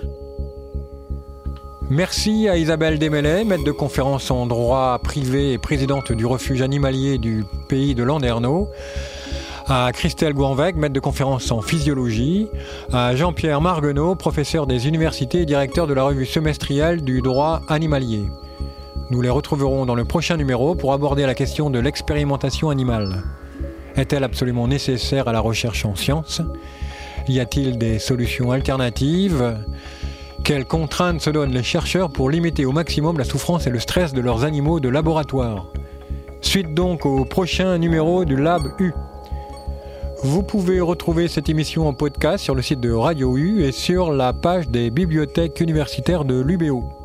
Merci 1.90 2.50
à 2.50 2.58
Isabelle 2.58 2.98
Desmêlés, 2.98 3.44
maître 3.44 3.64
de 3.64 3.72
conférence 3.72 4.30
en 4.30 4.46
droit 4.46 4.98
privé 5.02 5.54
et 5.54 5.58
présidente 5.58 6.12
du 6.12 6.26
refuge 6.26 6.60
animalier 6.60 7.16
du 7.16 7.46
pays 7.66 7.94
de 7.94 8.02
Landerneau, 8.02 8.68
à 9.66 9.90
Christelle 9.94 10.34
Gouanvec, 10.34 10.76
maître 10.76 10.92
de 10.92 11.00
conférence 11.00 11.50
en 11.50 11.62
physiologie, 11.62 12.48
à 12.92 13.16
Jean-Pierre 13.16 13.62
Marguenot, 13.62 14.16
professeur 14.16 14.66
des 14.66 14.86
universités 14.86 15.40
et 15.40 15.46
directeur 15.46 15.86
de 15.86 15.94
la 15.94 16.02
revue 16.02 16.26
semestrielle 16.26 17.02
du 17.02 17.22
droit 17.22 17.62
animalier. 17.68 18.28
Nous 19.08 19.22
les 19.22 19.30
retrouverons 19.30 19.86
dans 19.86 19.94
le 19.94 20.04
prochain 20.04 20.36
numéro 20.36 20.74
pour 20.74 20.92
aborder 20.92 21.24
la 21.24 21.34
question 21.34 21.70
de 21.70 21.78
l'expérimentation 21.78 22.68
animale. 22.68 23.22
Est-elle 23.96 24.24
absolument 24.24 24.68
nécessaire 24.68 25.26
à 25.26 25.32
la 25.32 25.40
recherche 25.40 25.86
en 25.86 25.94
sciences 25.94 26.42
Y 27.28 27.40
a-t-il 27.40 27.78
des 27.78 27.98
solutions 27.98 28.52
alternatives? 28.52 29.56
Quelles 30.48 30.64
contraintes 30.64 31.20
se 31.20 31.28
donnent 31.28 31.52
les 31.52 31.62
chercheurs 31.62 32.08
pour 32.08 32.30
limiter 32.30 32.64
au 32.64 32.72
maximum 32.72 33.18
la 33.18 33.24
souffrance 33.24 33.66
et 33.66 33.70
le 33.70 33.78
stress 33.78 34.14
de 34.14 34.22
leurs 34.22 34.44
animaux 34.44 34.80
de 34.80 34.88
laboratoire? 34.88 35.66
Suite 36.40 36.72
donc 36.72 37.04
au 37.04 37.26
prochain 37.26 37.76
numéro 37.76 38.24
du 38.24 38.34
Lab 38.34 38.62
U. 38.78 38.94
Vous 40.22 40.42
pouvez 40.42 40.80
retrouver 40.80 41.28
cette 41.28 41.50
émission 41.50 41.86
en 41.86 41.92
podcast 41.92 42.42
sur 42.42 42.54
le 42.54 42.62
site 42.62 42.80
de 42.80 42.90
Radio 42.90 43.36
U 43.36 43.62
et 43.62 43.72
sur 43.72 44.10
la 44.10 44.32
page 44.32 44.70
des 44.70 44.88
bibliothèques 44.88 45.60
universitaires 45.60 46.24
de 46.24 46.40
l'UBO. 46.40 46.97